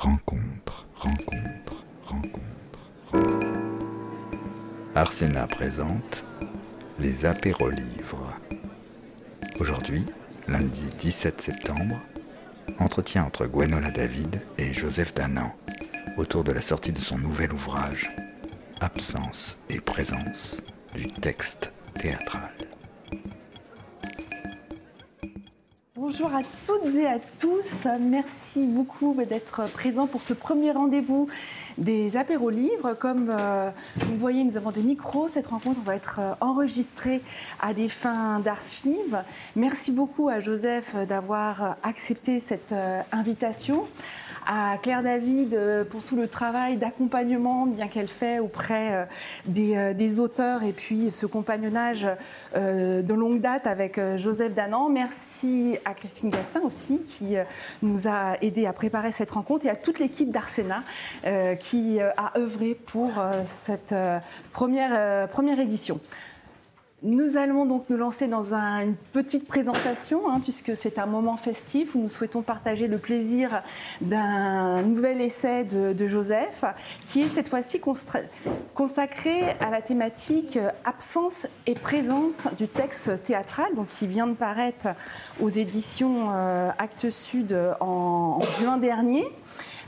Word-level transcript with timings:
rencontre, 0.00 0.86
rencontre, 0.96 1.84
rencontre, 2.06 2.90
rencontre. 3.12 3.44
Arsena 4.94 5.46
présente 5.46 6.24
les 6.98 7.26
apérolivres. 7.26 8.32
Aujourd'hui, 9.58 10.06
lundi 10.48 10.86
17 10.98 11.42
septembre, 11.42 12.00
entretien 12.78 13.24
entre 13.24 13.46
Gwenola 13.46 13.90
David 13.90 14.40
et 14.56 14.72
Joseph 14.72 15.12
Danan 15.12 15.52
autour 16.16 16.44
de 16.44 16.52
la 16.52 16.62
sortie 16.62 16.92
de 16.92 16.98
son 16.98 17.18
nouvel 17.18 17.52
ouvrage 17.52 18.10
Absence 18.80 19.58
et 19.68 19.80
présence 19.80 20.62
du 20.94 21.12
texte 21.12 21.72
théâtral. 22.00 22.69
Bonjour 26.20 26.36
à 26.36 26.42
toutes 26.66 26.94
et 26.96 27.06
à 27.06 27.18
tous. 27.38 27.86
Merci 27.98 28.66
beaucoup 28.66 29.14
d'être 29.26 29.70
présents 29.72 30.06
pour 30.06 30.20
ce 30.20 30.34
premier 30.34 30.70
rendez-vous 30.70 31.28
des 31.78 32.14
apéros 32.18 32.50
livres. 32.50 32.92
Comme 32.92 33.30
euh, 33.30 33.70
vous 33.96 34.18
voyez, 34.18 34.44
nous 34.44 34.54
avons 34.58 34.70
des 34.70 34.82
micros. 34.82 35.28
Cette 35.28 35.46
rencontre 35.46 35.80
va 35.80 35.96
être 35.96 36.18
euh, 36.20 36.34
enregistrée 36.42 37.22
à 37.58 37.72
des 37.72 37.88
fins 37.88 38.38
d'archives. 38.40 39.24
Merci 39.56 39.92
beaucoup 39.92 40.28
à 40.28 40.40
Joseph 40.40 40.94
d'avoir 41.08 41.76
accepté 41.82 42.38
cette 42.38 42.72
euh, 42.72 43.00
invitation 43.12 43.86
à 44.46 44.76
Claire 44.82 45.02
David 45.02 45.54
euh, 45.54 45.84
pour 45.84 46.02
tout 46.02 46.16
le 46.16 46.28
travail 46.28 46.76
d'accompagnement 46.76 47.66
bien 47.66 47.88
qu'elle 47.88 48.08
fait 48.08 48.38
auprès 48.38 48.92
euh, 48.92 49.04
des, 49.46 49.94
des, 49.94 50.20
auteurs 50.20 50.62
et 50.62 50.72
puis 50.72 51.12
ce 51.12 51.26
compagnonnage 51.26 52.06
de 52.54 53.14
longue 53.14 53.40
date 53.40 53.66
avec 53.66 54.00
Joseph 54.16 54.54
Danan. 54.54 54.88
Merci 54.88 55.78
à 55.84 55.94
Christine 55.94 56.30
Gassin 56.30 56.60
aussi 56.62 56.98
qui 56.98 57.36
nous 57.82 58.08
a 58.08 58.36
aidé 58.42 58.66
à 58.66 58.72
préparer 58.72 59.12
cette 59.12 59.30
rencontre 59.30 59.66
et 59.66 59.70
à 59.70 59.76
toute 59.76 59.98
l'équipe 59.98 60.30
d'Arsena 60.30 60.82
qui 61.60 62.00
a 62.00 62.32
œuvré 62.36 62.74
pour 62.74 63.12
cette 63.44 63.94
première, 64.52 65.28
première 65.28 65.60
édition. 65.60 66.00
Nous 67.02 67.38
allons 67.38 67.64
donc 67.64 67.88
nous 67.88 67.96
lancer 67.96 68.28
dans 68.28 68.52
une 68.52 68.94
petite 69.14 69.48
présentation, 69.48 70.28
hein, 70.28 70.38
puisque 70.42 70.76
c'est 70.76 70.98
un 70.98 71.06
moment 71.06 71.38
festif 71.38 71.94
où 71.94 72.00
nous 72.00 72.10
souhaitons 72.10 72.42
partager 72.42 72.88
le 72.88 72.98
plaisir 72.98 73.62
d'un 74.02 74.82
nouvel 74.82 75.22
essai 75.22 75.64
de, 75.64 76.06
Joseph, 76.06 76.62
qui 77.06 77.22
est 77.22 77.30
cette 77.30 77.48
fois-ci 77.48 77.80
consacré 78.74 79.44
à 79.60 79.70
la 79.70 79.80
thématique 79.80 80.58
absence 80.84 81.46
et 81.66 81.74
présence 81.74 82.46
du 82.58 82.68
texte 82.68 83.22
théâtral, 83.22 83.70
qui 83.88 84.06
vient 84.06 84.26
de 84.26 84.34
paraître 84.34 84.88
aux 85.40 85.48
éditions 85.48 86.28
euh, 86.34 86.68
Actes 86.78 87.08
Sud 87.08 87.56
en 87.80 88.40
juin 88.58 88.76
dernier. 88.76 89.24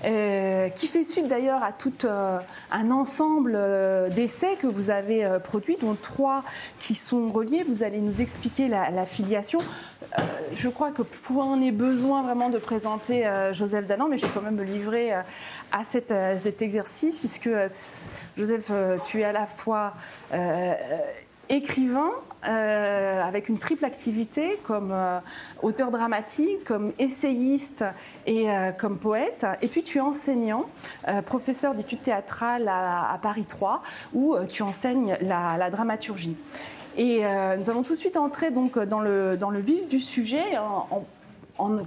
Euh, 0.04 0.68
qui 0.70 0.88
fait 0.88 1.04
suite 1.04 1.28
d'ailleurs 1.28 1.62
à 1.62 1.70
tout 1.70 1.92
euh, 2.04 2.38
un 2.72 2.90
ensemble 2.90 3.54
euh, 3.54 4.08
d'essais 4.08 4.56
que 4.56 4.66
vous 4.66 4.90
avez 4.90 5.38
produits, 5.44 5.76
dont 5.80 5.94
trois 5.94 6.42
qui 6.80 6.94
sont 6.94 7.30
reliés. 7.30 7.64
Vous 7.66 7.82
allez 7.84 8.00
nous 8.00 8.20
expliquer 8.20 8.68
la, 8.68 9.06
filiation. 9.06 9.60
je 10.54 10.68
crois 10.68 10.90
que 10.90 11.02
pour 11.02 11.44
on 11.44 11.60
ait 11.62 11.72
besoin 11.72 12.22
vraiment 12.22 12.48
de 12.50 12.58
présenter 12.58 13.28
Joseph 13.52 13.86
Danan, 13.86 14.08
mais 14.08 14.16
je 14.16 14.26
vais 14.26 14.32
quand 14.32 14.42
même 14.42 14.56
me 14.56 14.64
livrer 14.64 15.12
à 15.12 15.84
cet 15.84 16.62
exercice, 16.62 17.18
puisque 17.18 17.50
Joseph, 18.36 18.70
tu 19.04 19.20
es 19.20 19.24
à 19.24 19.32
la 19.32 19.46
fois 19.46 19.94
écrivain 21.52 22.10
euh, 22.48 23.22
avec 23.22 23.48
une 23.48 23.58
triple 23.58 23.84
activité 23.84 24.58
comme 24.64 24.90
euh, 24.90 25.20
auteur 25.62 25.92
dramatique, 25.92 26.64
comme 26.64 26.92
essayiste 26.98 27.84
et 28.26 28.50
euh, 28.50 28.72
comme 28.72 28.98
poète. 28.98 29.46
Et 29.60 29.68
puis 29.68 29.84
tu 29.84 29.98
es 29.98 30.00
enseignant, 30.00 30.66
professeur 31.26 31.74
d'études 31.74 32.02
théâtrales 32.02 32.68
à, 32.68 33.18
Paris 33.22 33.44
3, 33.48 33.82
où 34.14 34.34
tu 34.48 34.62
enseignes 34.62 35.16
la, 35.20 35.70
dramaturgie. 35.70 36.36
Et 36.96 37.22
nous 37.22 37.70
allons 37.70 37.82
tout 37.82 37.94
de 37.94 37.98
suite 37.98 38.16
entrer 38.16 38.50
donc 38.50 38.78
dans 38.78 39.00
le, 39.00 39.36
vif 39.60 39.86
du 39.88 40.00
sujet 40.00 40.58
en 40.58 41.04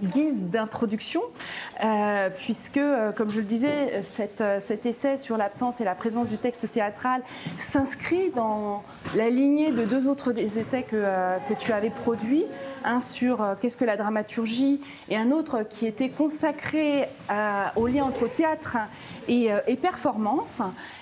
guise 0.04 0.42
d'introduction, 0.42 1.22
euh, 1.84 2.30
puisque, 2.30 2.78
euh, 2.78 3.12
comme 3.12 3.30
je 3.30 3.40
le 3.40 3.46
disais, 3.46 4.02
euh, 4.42 4.60
cet 4.62 4.86
essai 4.86 5.18
sur 5.18 5.38
l'absence 5.38 5.82
et 5.82 5.84
la 5.84 5.96
présence 5.96 6.30
du 6.30 6.38
texte 6.38 6.70
théâtral 6.70 7.22
s'inscrit 7.58 8.32
dans 8.32 8.84
la 9.16 9.30
lignée 9.30 9.72
de 9.72 9.86
deux 9.86 10.08
autres 10.08 10.38
essais 10.38 10.84
que, 10.84 11.04
que 11.50 11.54
tu 11.58 11.72
avais 11.72 11.90
produits, 11.90 12.46
un 12.84 13.00
sur 13.00 13.44
qu'est-ce 13.62 13.78
que 13.78 13.86
la 13.86 13.98
dramaturgie 13.98 14.82
et 15.10 15.18
un 15.18 15.32
autre 15.32 15.64
qui 15.68 15.88
était 15.88 16.10
consacré 16.10 17.10
au 17.76 17.88
lien 17.88 18.04
entre 18.04 18.28
théâtre 18.28 18.78
et, 19.28 19.50
et 19.68 19.76
performance. 19.76 20.62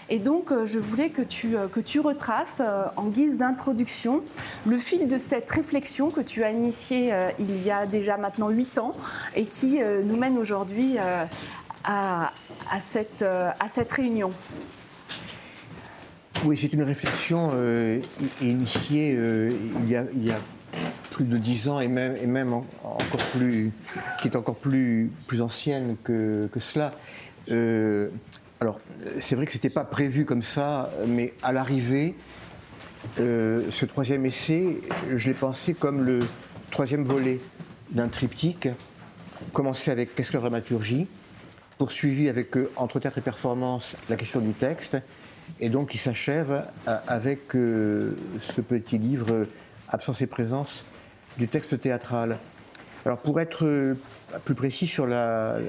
Et 0.10 0.20
donc, 0.20 0.52
euh, 0.52 0.66
je 0.66 0.80
voulais 0.80 1.10
que 1.10 1.22
tu, 1.22 1.58
euh, 1.58 1.68
que 1.68 1.80
tu 1.80 2.00
retraces, 2.00 2.62
euh, 2.64 2.86
en 2.98 3.06
guise 3.06 3.38
d'introduction, 3.38 4.22
le 4.66 4.78
fil 4.78 5.08
de 5.08 5.18
cette 5.18 5.50
réflexion 5.50 6.12
que 6.12 6.22
tu 6.22 6.44
as 6.44 6.52
initiée 6.52 7.12
il 7.40 7.64
y 7.64 7.72
a 7.72 7.86
déjà 7.86 8.18
maintenant 8.18 8.50
huit 8.50 8.78
ans 8.78 8.96
et 9.36 9.46
qui 9.46 9.80
nous 9.80 10.16
mène 10.16 10.38
aujourd'hui 10.38 10.98
à, 10.98 11.28
à, 11.84 12.80
cette, 12.80 13.24
à 13.24 13.68
cette 13.74 13.92
réunion. 13.92 14.32
Oui, 16.46 16.58
c'est 16.58 16.74
une 16.74 16.84
réflexion 16.84 17.52
initiée 18.42 19.14
il, 19.14 19.90
y 19.90 19.96
a, 19.96 20.06
il, 20.14 20.26
y 20.26 20.32
a, 20.32 20.40
plus 21.12 21.26
de 21.26 21.38
dix 21.38 21.70
ans 21.70 21.80
et 21.80 21.88
même, 21.88 22.16
et 22.22 22.28
même 22.28 22.54
encore 22.54 23.26
plus, 23.34 23.72
qui 24.22 24.28
est 24.28 24.36
encore 24.36 24.56
plus, 24.56 25.12
plus 25.28 25.42
ancienne 25.42 25.96
que, 26.04 26.50
que 26.52 26.60
cela. 26.60 26.92
Alors, 27.50 28.80
c'est 29.20 29.36
vrai 29.36 29.46
que 29.46 29.52
ce 29.52 29.58
n'était 29.58 29.70
pas 29.70 29.84
prévu 29.84 30.26
comme 30.26 30.44
ça, 30.44 30.90
mais 31.06 31.34
à 31.44 31.52
l'arrivée, 31.52 32.16
euh, 33.20 33.70
ce 33.70 33.86
troisième 33.86 34.26
essai, 34.26 34.80
je 35.14 35.28
l'ai 35.28 35.34
pensé 35.34 35.74
comme 35.74 36.04
le 36.04 36.20
troisième 36.72 37.04
volet 37.04 37.40
d'un 37.92 38.08
triptyque, 38.08 38.70
commencé 39.52 39.92
avec 39.92 40.16
Qu'est-ce 40.16 40.32
que 40.32 40.38
la 40.38 40.42
dramaturgie 40.42 41.08
poursuivi 41.78 42.30
avec 42.30 42.56
euh, 42.56 42.72
Entre 42.76 43.00
théâtre 43.00 43.18
et 43.18 43.22
performance, 43.22 43.96
la 44.10 44.16
question 44.16 44.40
du 44.40 44.54
texte, 44.54 44.98
et 45.60 45.70
donc 45.70 45.90
qui 45.90 45.98
s'achève 45.98 46.66
euh, 46.88 46.98
avec 47.08 47.52
ce 47.52 48.62
petit 48.62 48.98
livre 48.98 49.48
Absence 49.90 50.22
et 50.22 50.28
présence 50.28 50.86
du 51.38 51.48
texte 51.48 51.80
théâtral. 51.82 52.40
Alors 53.06 53.18
pour 53.20 53.40
être 53.42 53.96
plus 54.46 54.56
précis 54.56 54.88
sur 54.88 55.06
la, 55.06 55.60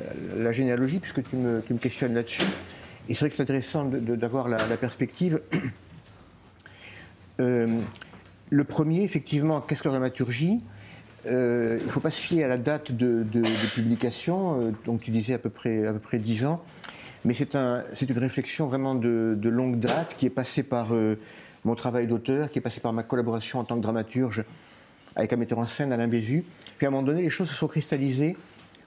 généalogie, 0.51 1.01
puisque 1.01 1.29
tu 1.29 1.37
me 1.37 1.79
questionnes 1.79 2.15
là-dessus, 2.15 2.45
et 3.09 3.15
c'est 3.15 3.21
vrai 3.21 3.29
que 3.29 3.35
c'est 3.35 3.43
intéressant 3.43 3.85
d'avoir 3.85 4.49
la, 4.49 4.59
perspective. 4.77 5.41
Euh, 7.41 7.81
le 8.51 8.63
premier, 8.63 9.03
effectivement, 9.03 9.61
qu'est-ce 9.61 9.83
que 9.83 9.89
la 9.89 9.95
dramaturgie? 9.95 10.61
Euh, 11.27 11.79
Il 11.81 11.87
ne 11.87 11.91
faut 11.91 11.99
pas 11.99 12.13
se 12.13 12.21
fier 12.21 12.45
à 12.45 12.47
la 12.47 12.59
date 12.59 12.93
de, 12.93 13.25
publication, 13.75 14.61
euh, 14.61 14.71
donc 14.87 15.01
tu 15.01 15.11
disais 15.11 15.35
à 15.35 15.39
peu 15.39 15.51
près, 15.51 15.85
à 15.85 15.93
peu 15.93 15.99
près 15.99 16.21
10 16.21 16.45
ans, 16.45 16.63
mais 17.25 17.35
c'est 17.35 17.57
un, 17.57 17.83
une 18.09 18.19
réflexion 18.19 18.69
vraiment 18.69 18.95
de, 18.95 19.37
longue 19.43 19.81
date 19.81 20.15
qui 20.17 20.27
est 20.27 20.31
passée 20.31 20.63
par 20.63 20.91
mon 21.65 21.75
travail 21.75 22.07
d'auteur, 22.07 22.49
qui 22.49 22.61
est 22.61 22.63
passée 22.63 22.81
par 22.81 22.93
ma 22.93 23.03
collaboration 23.03 23.59
en 23.59 23.65
tant 23.65 23.75
que 23.75 23.83
dramaturge 23.83 24.45
avec 25.17 25.33
un 25.33 25.37
metteur 25.37 25.59
en 25.59 25.67
scène, 25.67 25.93
Alain 25.93 26.09
Bézu. 26.09 26.45
Puis 26.77 26.87
à 26.87 26.89
un 26.89 26.93
moment 26.93 27.03
donné, 27.03 27.23
les 27.23 27.31
choses 27.31 27.49
se 27.49 27.55
sont 27.55 27.69
cristallisées 27.69 28.37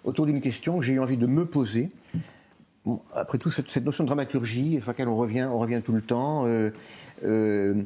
autour 0.04 0.26
d'une 0.26 0.42
question 0.42 0.78
que 0.78 0.86
j'ai 0.86 0.94
eu 0.94 1.00
envie 1.00 1.18
de 1.18 1.28
me 1.28 1.46
poser, 1.46 1.90
après 3.14 3.38
tout, 3.38 3.50
cette, 3.50 3.84
notion 3.84 4.04
de 4.04 4.08
dramaturgie, 4.08 4.80
à 4.82 4.88
laquelle 4.88 5.10
on 5.10 5.18
revient, 5.18 5.48
on 5.52 5.60
revient 5.60 5.82
tout 5.84 5.92
le 5.92 6.02
temps. 6.02 6.46
Euh, 6.46 6.72
euh, 7.26 7.84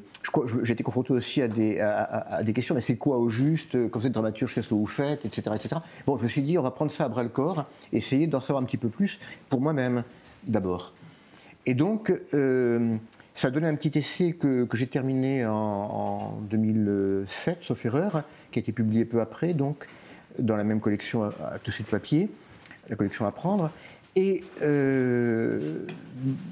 j'ai 0.64 0.74
été 0.74 0.84
confronté 0.84 1.14
aussi 1.14 1.42
à 1.42 1.48
des, 1.48 1.80
à, 1.80 2.44
des 2.44 2.54
questions, 2.54 2.76
mais 2.76 2.82
c'est 2.82 2.98
quoi 2.98 3.18
au 3.18 3.30
juste 3.30 3.90
Quand 3.90 4.00
vous 4.00 4.06
êtes 4.06 4.14
dramaturge, 4.14 4.54
qu'est-ce 4.54 4.70
que 4.70 4.76
vous 4.76 4.86
faites 4.86 5.26
etc., 5.26 5.56
etc. 5.56 5.78
Bon, 6.06 6.18
je 6.18 6.24
me 6.24 6.28
suis 6.28 6.42
dit, 6.42 6.58
on 6.58 6.62
va 6.62 6.72
prendre 6.72 6.92
ça 6.92 7.06
à 7.06 7.10
bras 7.10 7.24
le 7.24 7.30
corps, 7.30 7.66
essayer 7.92 8.28
d'en 8.28 8.42
savoir 8.42 8.62
un 8.62 8.66
petit 8.66 8.78
peu 8.78 8.90
plus 8.90 9.20
pour 9.50 9.62
moi-même, 9.62 10.04
d'abord. 10.46 10.94
Et 11.66 11.74
donc, 11.74 12.14
euh, 12.34 12.98
ça 13.42 13.48
a 13.48 13.52
donné 13.52 13.68
un 13.68 13.74
petit 13.74 13.98
essai 13.98 14.34
que, 14.34 14.68
j'ai 14.74 14.86
terminé 14.86 15.48
en, 15.48 16.38
2007, 16.52 17.58
sauf 17.62 17.84
erreur, 17.86 18.24
qui 18.52 18.60
a 18.60 18.62
été 18.62 18.72
publié 18.72 19.04
peu 19.04 19.20
après, 19.20 19.56
donc, 19.56 19.88
dans 20.38 20.56
la 20.56 20.64
même 20.64 20.80
collection 20.80 21.24
à, 21.24 21.30
à 21.56 21.58
tout 21.58 21.72
de 21.72 21.88
papier, 21.88 22.30
la 22.88 22.96
collection 22.96 23.26
à 23.26 23.32
prendre. 23.32 23.72
Et 24.16 24.44
euh, 24.62 25.88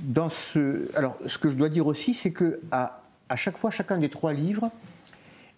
dans 0.02 0.32
ce, 0.32 0.90
alors, 0.98 1.16
ce 1.28 1.38
que 1.38 1.50
je 1.50 1.56
dois 1.56 1.70
dire 1.70 1.86
aussi, 1.86 2.16
c'est 2.16 2.32
que 2.32 2.60
à, 2.72 3.04
à, 3.30 3.36
chaque 3.36 3.60
fois, 3.60 3.70
chacun 3.70 4.00
des 4.00 4.10
trois 4.10 4.34
livres 4.34 4.72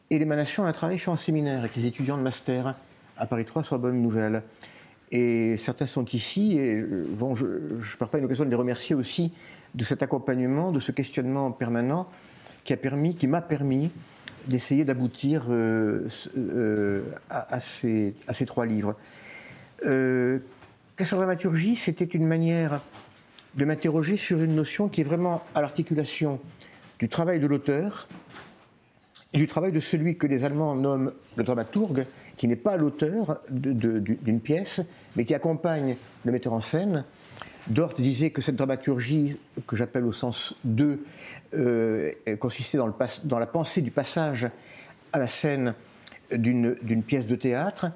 est 0.10 0.18
l'émanation 0.18 0.66
d'un 0.66 0.74
travail 0.74 1.00
fait 1.00 1.12
en 1.12 1.18
séminaire 1.18 1.60
avec 1.60 1.78
les 1.78 1.86
étudiants 1.86 2.18
de 2.18 2.24
master 2.24 2.76
à 3.16 3.26
Paris 3.26 3.46
3 3.46 3.64
sur 3.64 3.76
la 3.76 3.82
bonne 3.82 4.02
nouvelle. 4.02 4.44
Et 5.14 5.56
certains 5.56 5.88
sont 5.88 6.04
ici, 6.04 6.58
et 6.58 6.84
bon, 6.84 7.36
je 7.36 7.46
ne 7.46 7.98
perds 7.98 8.10
pas 8.10 8.18
une 8.18 8.26
occasion 8.26 8.44
de 8.44 8.50
les 8.50 8.56
remercier 8.58 8.96
aussi 8.96 9.32
de 9.76 9.84
cet 9.84 10.04
accompagnement, 10.04 10.72
de 10.72 10.80
ce 10.80 10.92
questionnement 10.92 11.52
permanent 11.52 12.08
qui 12.64 12.74
a 12.74 12.78
permis, 12.78 13.18
m'a 13.28 13.42
permis 13.42 13.92
d'essayer 14.48 14.86
d'aboutir 14.86 15.46
euh, 15.50 16.08
euh, 16.38 17.04
à, 17.30 17.60
ces, 17.60 18.14
à, 18.28 18.34
ces, 18.34 18.46
trois 18.46 18.66
livres. 18.66 18.96
de 19.84 20.42
dramaturgie, 21.00 21.76
c'était 21.76 22.06
une 22.06 22.28
manière 22.28 22.82
de 23.56 23.66
m'interroger 23.66 24.18
sur 24.18 24.42
une 24.42 24.56
notion 24.56 24.88
qui 24.88 25.02
est 25.02 25.06
vraiment 25.06 25.44
à 25.56 25.62
l'articulation 25.62 26.40
du 27.00 27.10
travail 27.10 27.40
de 27.40 27.48
l'auteur 27.48 28.08
et 29.34 29.38
du 29.38 29.48
travail 29.48 29.72
de 29.72 29.80
celui 29.80 30.18
que 30.18 30.28
les 30.28 30.44
Allemands 30.44 30.76
nomment 30.76 31.14
le 31.36 31.44
dramaturge, 31.44 32.06
qui 32.38 32.48
n'est 32.48 32.56
pas 32.56 32.78
l'auteur 32.78 33.42
d'une 33.50 34.40
pièce, 34.42 34.82
mais 35.16 35.26
qui 35.26 35.34
accompagne 35.34 35.96
le 36.26 36.32
metteur 36.32 36.54
en 36.54 36.62
scène. 36.62 37.04
Dort 37.68 37.94
disait 37.94 38.32
que 38.32 38.42
cette 38.42 38.56
dramaturgie, 38.56 39.38
que 39.68 39.76
j'appelle 39.76 40.06
au 40.06 40.12
sens 40.12 40.56
2, 40.64 41.04
euh, 41.54 42.12
consistait 42.40 42.78
dans, 42.78 43.40
la 43.40 43.46
pensée 43.48 43.82
du 43.82 43.92
passage 43.92 44.50
à 45.14 45.20
la 45.20 45.28
scène 45.28 45.76
d'une 46.32 47.04
pièce 47.06 47.28
de 47.28 47.36
théâtre. 47.36 47.92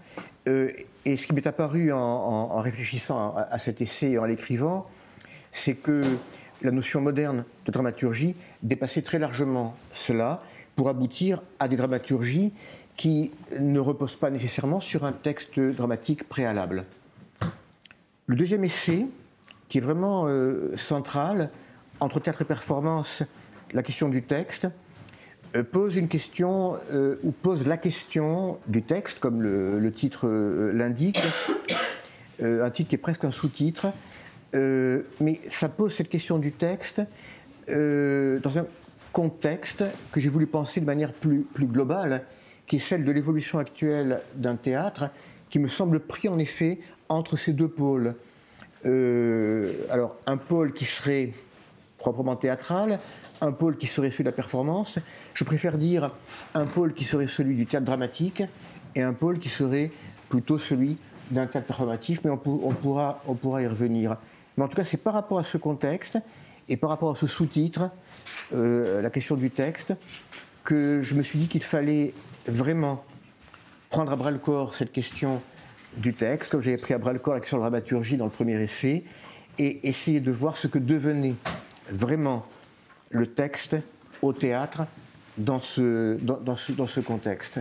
Euh, 0.47 0.69
et 1.05 1.17
ce 1.17 1.25
qui 1.25 1.33
m'est 1.33 1.47
apparu 1.47 1.91
en, 1.91 2.59
réfléchissant 2.59 3.35
à, 3.35 3.57
cet 3.59 3.81
essai 3.81 4.11
et 4.11 4.19
en 4.19 4.25
l'écrivant, 4.25 4.87
c'est 5.51 5.75
que 5.75 6.03
la 6.61 6.71
notion 6.71 7.01
moderne 7.01 7.45
de 7.65 7.71
dramaturgie 7.71 8.35
dépassait 8.61 9.01
très 9.01 9.19
largement 9.19 9.75
cela 9.93 10.41
pour 10.75 10.89
aboutir 10.89 11.41
à 11.59 11.67
des 11.67 11.75
dramaturgies 11.75 12.53
qui 12.97 13.31
ne 13.59 13.79
reposent 13.79 14.15
pas 14.15 14.29
nécessairement 14.29 14.79
sur 14.79 15.05
un 15.05 15.11
texte 15.11 15.59
dramatique 15.59 16.27
préalable. 16.27 16.85
Le 18.27 18.35
deuxième 18.35 18.63
essai, 18.63 19.05
qui 19.75 19.79
est 19.79 19.81
vraiment 19.81 20.25
euh, 20.29 20.71
central, 20.77 21.49
entre 21.99 22.21
théâtre 22.21 22.43
et 22.43 22.45
performance, 22.45 23.23
la 23.73 23.83
question 23.83 24.07
du 24.07 24.23
texte, 24.23 24.69
euh, 25.53 25.63
pose 25.65 25.97
une 25.97 26.07
question, 26.07 26.77
euh, 26.93 27.17
ou 27.23 27.31
pose 27.31 27.67
la 27.67 27.75
question 27.75 28.57
du 28.67 28.83
texte, 28.83 29.19
comme 29.19 29.41
le, 29.41 29.91
titre 29.91 30.29
l'indique, 30.73 31.21
un 32.41 32.69
titre 32.69 32.87
qui 32.87 32.95
est 32.95 32.99
presque 32.99 33.25
un 33.25 33.31
sous-titre, 33.31 33.87
mais 34.53 35.41
ça 35.49 35.67
pose 35.67 35.93
cette 35.93 36.07
question 36.07 36.37
du 36.37 36.53
texte 36.53 37.01
dans 37.67 38.57
un 38.57 38.65
contexte 39.11 39.83
que 40.13 40.21
j'ai 40.21 40.29
voulu 40.29 40.47
penser 40.47 40.79
de 40.79 40.85
manière 40.85 41.11
plus 41.11 41.45
globale, 41.59 42.23
qui 42.65 42.77
est 42.77 42.79
celle 42.79 43.03
de 43.03 43.11
l'évolution 43.11 43.59
actuelle 43.59 44.21
d'un 44.35 44.55
théâtre, 44.55 45.09
qui 45.49 45.59
me 45.59 45.67
semble 45.67 45.99
pris 45.99 46.29
en 46.29 46.39
effet 46.39 46.79
entre 47.09 47.35
ces 47.35 47.51
deux 47.51 47.67
pôles. 47.67 48.15
Euh, 48.85 49.73
alors, 49.89 50.15
un 50.27 50.37
pôle 50.37 50.73
qui 50.73 50.85
serait 50.85 51.31
proprement 51.97 52.35
théâtral, 52.35 52.99
un 53.41 53.51
pôle 53.51 53.77
qui 53.77 53.87
serait 53.87 54.11
celui 54.11 54.23
de 54.23 54.29
la 54.29 54.35
performance. 54.35 54.99
Je 55.33 55.43
préfère 55.43 55.77
dire 55.77 56.11
un 56.53 56.65
pôle 56.65 56.93
qui 56.93 57.03
serait 57.03 57.27
celui 57.27 57.55
du 57.55 57.65
théâtre 57.65 57.85
dramatique 57.85 58.43
et 58.95 59.01
un 59.01 59.13
pôle 59.13 59.39
qui 59.39 59.49
serait 59.49 59.91
plutôt 60.29 60.57
celui 60.57 60.97
d'un 61.31 61.47
théâtre 61.47 61.67
performatif, 61.67 62.21
mais 62.23 62.29
on, 62.29 62.37
pourra, 62.37 63.21
y 63.61 63.67
revenir. 63.67 64.17
Mais 64.57 64.63
en 64.63 64.67
tout 64.67 64.75
cas, 64.75 64.83
c'est 64.83 64.97
par 64.97 65.13
rapport 65.13 65.39
à 65.39 65.43
ce 65.43 65.57
contexte 65.57 66.19
et 66.69 66.77
par 66.77 66.89
rapport 66.89 67.11
à 67.11 67.15
ce 67.15 67.27
sous-titre, 67.27 67.89
euh, 68.53 69.01
la 69.01 69.09
question 69.09 69.35
du 69.35 69.49
texte, 69.49 69.93
que 70.63 71.01
je 71.01 71.13
me 71.15 71.23
suis 71.23 71.39
dit 71.39 71.47
qu'il 71.47 71.63
fallait 71.63 72.13
vraiment 72.45 73.03
prendre 73.89 74.11
à 74.11 74.15
bras 74.15 74.31
le 74.31 74.39
corps 74.39 74.75
cette 74.75 74.91
question 74.91 75.41
du 75.97 76.13
texte, 76.13 76.51
comme 76.51 76.61
j'avais 76.61 76.77
pris 76.77 76.93
à 76.93 76.97
bras 76.97 77.13
le 77.13 77.19
corps 77.19 77.33
la 77.33 77.39
question 77.39 77.57
de 77.57 77.61
dramaturgie 77.61 78.17
dans 78.17 78.25
le 78.25 78.31
premier 78.31 78.61
essai, 78.61 79.03
et 79.57 79.87
essayer 79.87 80.19
de 80.19 80.31
voir 80.31 80.57
ce 80.57 80.67
que 80.67 80.79
devenait 80.79 81.35
vraiment 81.89 82.45
le 83.09 83.27
texte 83.27 83.77
au 84.21 84.33
théâtre 84.33 84.85
dans 85.37 85.59
ce, 85.59 86.17
dans, 86.17 86.55
ce, 86.55 86.99
contexte. 86.99 87.59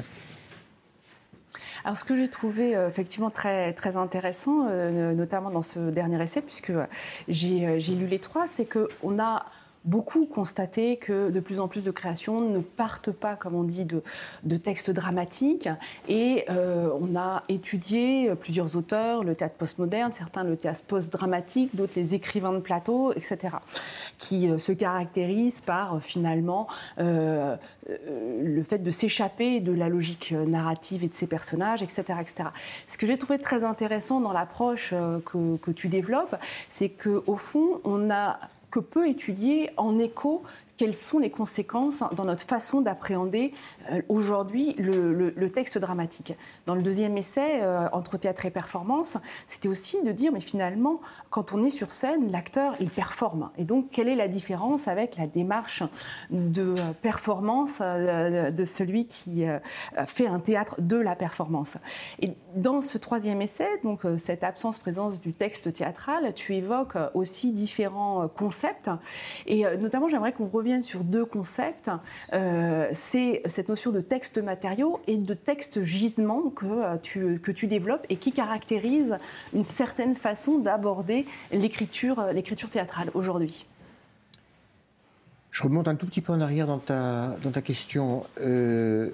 Alors, 1.85 1.97
ce 1.97 2.05
que 2.05 2.17
j'ai 2.17 2.29
trouvé 2.29 2.75
euh, 2.75 2.89
effectivement 2.89 3.31
très, 3.31 3.73
très 3.75 3.97
intéressant, 3.97 4.69
euh, 4.69 5.13
notamment 5.13 5.51
dans 5.51 5.63
ce 5.63 5.91
dernier 5.91 6.23
essai, 6.23 6.41
puisque 6.41 6.73
j'ai 7.29 7.79
lu 7.81 8.07
les 8.07 8.19
trois, 8.19 8.47
c'est 8.49 8.67
qu'on 8.67 9.19
a 9.19 9.47
beaucoup 9.85 10.25
constaté 10.27 10.97
que 10.97 11.31
de 11.31 11.41
plus 11.41 11.61
en 11.61 11.69
plus 11.69 11.83
de 11.83 11.91
créations 11.91 12.41
ne 12.41 12.61
partent 12.61 13.11
pas, 13.11 13.37
comme 13.37 13.55
on 13.55 13.65
dit, 13.65 13.85
de, 13.85 14.57
textes 14.57 14.91
dramatiques. 14.91 15.69
Et 16.09 16.45
euh, 16.49 16.89
on 17.01 17.17
a 17.17 17.43
étudié 17.49 18.33
plusieurs 18.41 18.77
auteurs, 18.77 19.25
le 19.25 19.35
théâtre 19.35 19.57
postmoderne, 19.57 20.13
certains 20.13 20.45
le 20.45 20.57
théâtre 20.57 20.83
post-dramatique, 20.87 21.75
d'autres 21.75 21.93
les 21.97 22.15
écrivains 22.15 22.53
de 22.53 22.61
plateau, 22.61 23.13
etc., 23.13 23.57
qui 24.19 24.49
euh, 24.49 24.59
se 24.59 24.73
caractérisent 24.73 25.61
par 25.61 26.03
finalement 26.03 26.67
euh, 26.99 27.57
le 28.43 28.63
fait 28.63 28.79
de 28.79 28.91
s'échapper 28.91 29.61
de 29.61 29.73
la 29.73 29.89
logique 29.89 30.33
narrative 30.33 31.05
et 31.05 31.09
de 31.09 31.15
ses 31.15 31.27
personnages, 31.27 31.83
etc. 31.83 32.03
etc. 32.21 32.49
Ce 32.89 32.97
que 32.97 33.07
j'ai 33.07 33.19
trouvé 33.19 33.39
très 33.39 33.63
intéressant 33.65 34.21
dans 34.21 34.33
l'approche 34.33 34.95
que, 35.27 35.57
que 35.59 35.71
tu 35.71 35.89
développes, 35.89 36.37
c'est 36.71 36.89
qu'au 36.89 37.37
fond, 37.37 37.81
on 37.85 38.11
a 38.11 38.39
que 38.75 38.81
peut 38.81 39.09
étudier 39.09 39.71
en 39.77 40.01
écho 40.01 40.43
quelles 40.77 40.95
sont 40.95 41.19
les 41.19 41.31
conséquences 41.31 42.03
dans 42.17 42.25
notre 42.25 42.43
façon 42.43 42.81
d'appréhender 42.81 43.53
euh, 43.91 44.03
aujourd'hui 44.09 44.75
le, 44.79 45.33
texte 45.51 45.79
dramatique? 45.79 46.35
Dans 46.67 46.75
le 46.75 46.83
deuxième 46.83 47.17
essai, 47.17 47.63
euh, 47.63 47.89
entre 47.93 48.17
théâtre 48.17 48.47
et 48.47 48.51
performance, 48.51 49.17
c'était 49.47 49.69
aussi 49.69 50.03
de 50.03 50.11
dire, 50.11 50.33
mais 50.33 50.41
finalement, 50.41 51.01
quand 51.31 51.53
on 51.53 51.63
est 51.63 51.71
sur 51.71 51.91
scène, 51.91 52.31
l'acteur, 52.31 52.75
il 52.81 52.91
performe. 52.91 53.51
Et 53.57 53.65
donc, 53.65 53.91
quelle 53.91 54.09
est 54.09 54.17
la 54.17 54.29
différence 54.29 54.89
avec 54.89 55.17
la 55.17 55.27
démarche 55.27 55.83
de 56.31 56.75
performance 57.03 57.79
euh, 57.81 58.51
de 58.51 58.65
celui 58.65 59.07
qui 59.07 59.45
fait 60.07 60.27
un 60.27 60.41
théâtre 60.41 60.77
de 60.81 60.97
la 60.97 61.15
performance? 61.15 61.77
Et 62.21 62.33
dans 62.57 62.81
ce 62.81 62.99
troisième 62.99 63.43
essai, 63.43 63.69
donc 63.83 64.03
cette 64.19 64.43
absence-présence 64.43 65.21
du 65.21 65.33
texte 65.33 65.73
théâtral, 65.73 66.33
tu 66.35 66.55
évoques 66.55 66.97
aussi 67.15 67.53
différents 67.53 68.29
concepts. 68.29 68.91
Et 69.47 69.65
notamment, 69.77 70.09
j'aimerais 70.09 70.33
qu'on 70.33 70.47
revienne 70.47 70.64
sur 70.81 71.05
deux 71.05 71.25
concepts. 71.25 71.91
C'est 72.33 73.43
cette 73.47 73.69
notion 73.69 73.91
de 73.91 74.01
texte 74.01 74.39
matériau 74.39 75.01
et 75.07 75.17
de 75.17 75.35
texte 75.35 75.83
gisement 75.83 76.51
que 76.51 76.67
euh, 76.67 76.97
tu, 77.03 77.39
que 77.39 77.53
tu 77.53 77.67
développes 77.67 78.07
et 78.09 78.17
qui 78.17 78.33
caractérise 78.33 79.17
une 79.53 79.65
certaine 79.65 80.17
façon 80.17 80.59
d'aborder 80.59 81.27
l'écriture, 81.53 82.21
euh, 82.21 82.33
l'écriture 82.33 82.71
théâtrale 82.71 83.11
aujourd'hui. 83.15 83.67
Je 85.51 85.63
remonte 85.63 85.87
un 85.87 85.95
tout 85.95 86.07
petit 86.07 86.21
peu 86.21 86.33
en 86.33 86.41
arrière 86.41 86.67
dans 86.67 86.79
ta, 86.79 87.37
dans 87.43 87.53
ta 87.53 87.63
question 87.63 88.25
euh, 88.41 89.11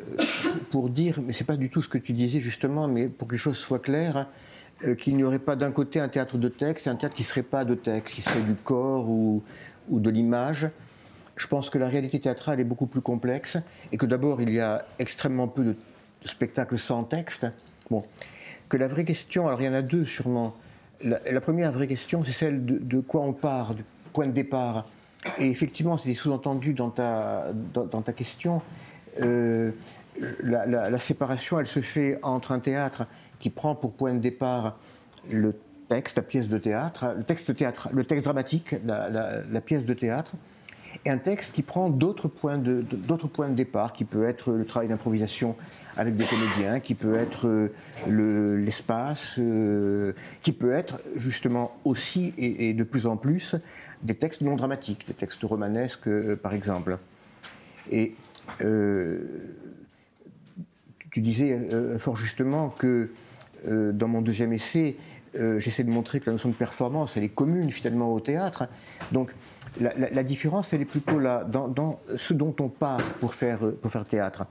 pour 0.70 0.88
dire, 0.88 1.20
mais 1.22 1.34
c'est 1.34 1.44
pas 1.44 1.56
du 1.56 1.68
tout 1.68 1.82
ce 1.82 1.88
que 1.88 1.98
tu 1.98 2.14
disais 2.14 2.40
justement, 2.40 2.88
mais 2.88 3.08
pour 3.08 3.28
que 3.28 3.32
les 3.32 3.38
choses 3.38 3.58
soient 3.58 3.78
claires, 3.78 4.26
qu'il 4.96 5.16
n'y 5.16 5.24
aurait 5.24 5.38
pas 5.38 5.56
d'un 5.56 5.72
côté 5.72 6.00
un 6.00 6.08
théâtre 6.08 6.38
de 6.38 6.48
texte 6.48 6.86
et 6.86 6.90
un 6.90 6.96
théâtre 6.96 7.14
qui 7.14 7.20
ne 7.20 7.26
serait 7.26 7.42
pas 7.42 7.66
de 7.66 7.74
texte, 7.74 8.14
qui 8.14 8.22
serait 8.22 8.40
du 8.40 8.54
corps 8.54 9.06
ou, 9.10 9.42
ou 9.90 10.00
de 10.00 10.08
l'image. 10.08 10.70
Je 11.40 11.46
pense 11.46 11.70
que 11.70 11.78
la 11.78 11.88
réalité 11.88 12.20
théâtrale 12.20 12.60
est 12.60 12.64
beaucoup 12.64 12.84
plus 12.84 13.00
complexe 13.00 13.56
et 13.92 13.96
que 13.96 14.04
d'abord 14.04 14.42
il 14.42 14.52
y 14.52 14.60
a 14.60 14.84
extrêmement 14.98 15.48
peu 15.48 15.64
de, 15.64 15.76
spectacles 16.22 16.78
sans 16.78 17.02
texte. 17.04 17.46
Que 18.68 18.76
la 18.76 18.88
vraie 18.88 19.06
question, 19.06 19.48
alors 19.48 19.62
il 19.62 19.64
y 19.64 19.68
en 19.68 19.72
a 19.72 19.80
deux 19.80 20.04
sûrement. 20.04 20.54
La, 21.02 21.40
première 21.40 21.72
vraie 21.72 21.86
question, 21.86 22.22
c'est 22.24 22.32
celle 22.32 22.66
de, 22.66 23.00
quoi 23.00 23.22
on 23.22 23.32
part, 23.32 23.74
du 23.74 23.82
point 24.12 24.26
de 24.26 24.32
départ. 24.32 24.86
Et 25.38 25.48
effectivement, 25.48 25.96
c'est 25.96 26.14
sous-entendu 26.14 26.74
dans 26.74 26.90
ta, 26.90 27.46
dans, 27.72 28.02
ta 28.02 28.12
question. 28.12 28.60
Euh, 29.22 29.70
la, 30.42 30.66
la, 30.66 30.98
séparation, 30.98 31.58
elle 31.58 31.66
se 31.66 31.80
fait 31.80 32.18
entre 32.22 32.52
un 32.52 32.60
théâtre 32.60 33.06
qui 33.38 33.48
prend 33.48 33.74
pour 33.74 33.92
point 33.92 34.12
de 34.12 34.18
départ 34.18 34.78
le 35.30 35.58
texte, 35.88 36.18
la 36.18 36.22
pièce 36.22 36.48
de 36.48 36.58
théâtre, 36.58 37.14
le 37.16 37.24
texte, 37.24 37.56
théâtre, 37.56 37.88
le 37.92 38.04
texte 38.04 38.24
dramatique, 38.24 38.76
la, 38.84 39.60
pièce 39.62 39.86
de 39.86 39.94
théâtre, 39.94 40.32
et 41.04 41.10
un 41.10 41.18
texte 41.18 41.52
qui 41.54 41.62
prend 41.62 41.88
d'autres 41.88 42.28
points 42.28 42.58
de, 42.58 42.82
d'autres 42.82 43.28
points 43.28 43.48
de 43.48 43.54
départ, 43.54 43.92
qui 43.92 44.04
peut 44.04 44.24
être 44.24 44.52
le 44.52 44.66
travail 44.66 44.88
d'improvisation 44.88 45.56
avec 45.96 46.16
des 46.16 46.24
comédiens, 46.24 46.80
qui 46.80 46.94
peut 46.94 47.14
être 47.14 47.46
euh, 47.46 48.56
l'espace, 48.56 49.36
euh, 49.38 50.12
qui 50.42 50.52
peut 50.52 50.72
être 50.72 51.00
justement 51.16 51.76
aussi 51.84 52.34
et, 52.36 52.74
de 52.74 52.84
plus 52.84 53.06
en 53.06 53.16
plus 53.16 53.56
des 54.02 54.14
textes 54.14 54.42
non 54.42 54.56
dramatiques, 54.56 55.06
des 55.06 55.14
textes 55.14 55.42
romanesques 55.42 56.08
euh, 56.08 56.36
par 56.36 56.52
exemple. 56.52 56.98
Et 57.90 58.14
tu 61.12 61.20
disais 61.20 61.58
fort 61.98 62.16
justement 62.16 62.68
que 62.68 63.10
dans 63.66 64.08
mon 64.08 64.22
deuxième 64.22 64.52
essai, 64.52 64.96
j'essaie 65.34 65.84
de 65.84 65.90
montrer 65.90 66.20
que 66.20 66.26
la 66.26 66.32
notion 66.32 66.50
de 66.50 66.54
performance, 66.54 67.16
elle 67.16 67.24
est 67.24 67.28
commune 67.30 67.72
finalement 67.72 68.12
au 68.12 68.20
théâtre. 68.20 68.68
Donc 69.12 69.34
la, 69.78 70.22
différence, 70.22 70.72
elle 70.72 70.82
est 70.82 70.86
plutôt 70.86 71.18
là, 71.18 71.44
dans, 71.44 72.00
ce 72.16 72.34
dont 72.34 72.54
on 72.60 72.68
part 72.68 73.02
pour 73.20 73.34
faire, 73.34 73.60
pour 73.80 73.90
faire 73.90 74.04
théâtre. 74.04 74.46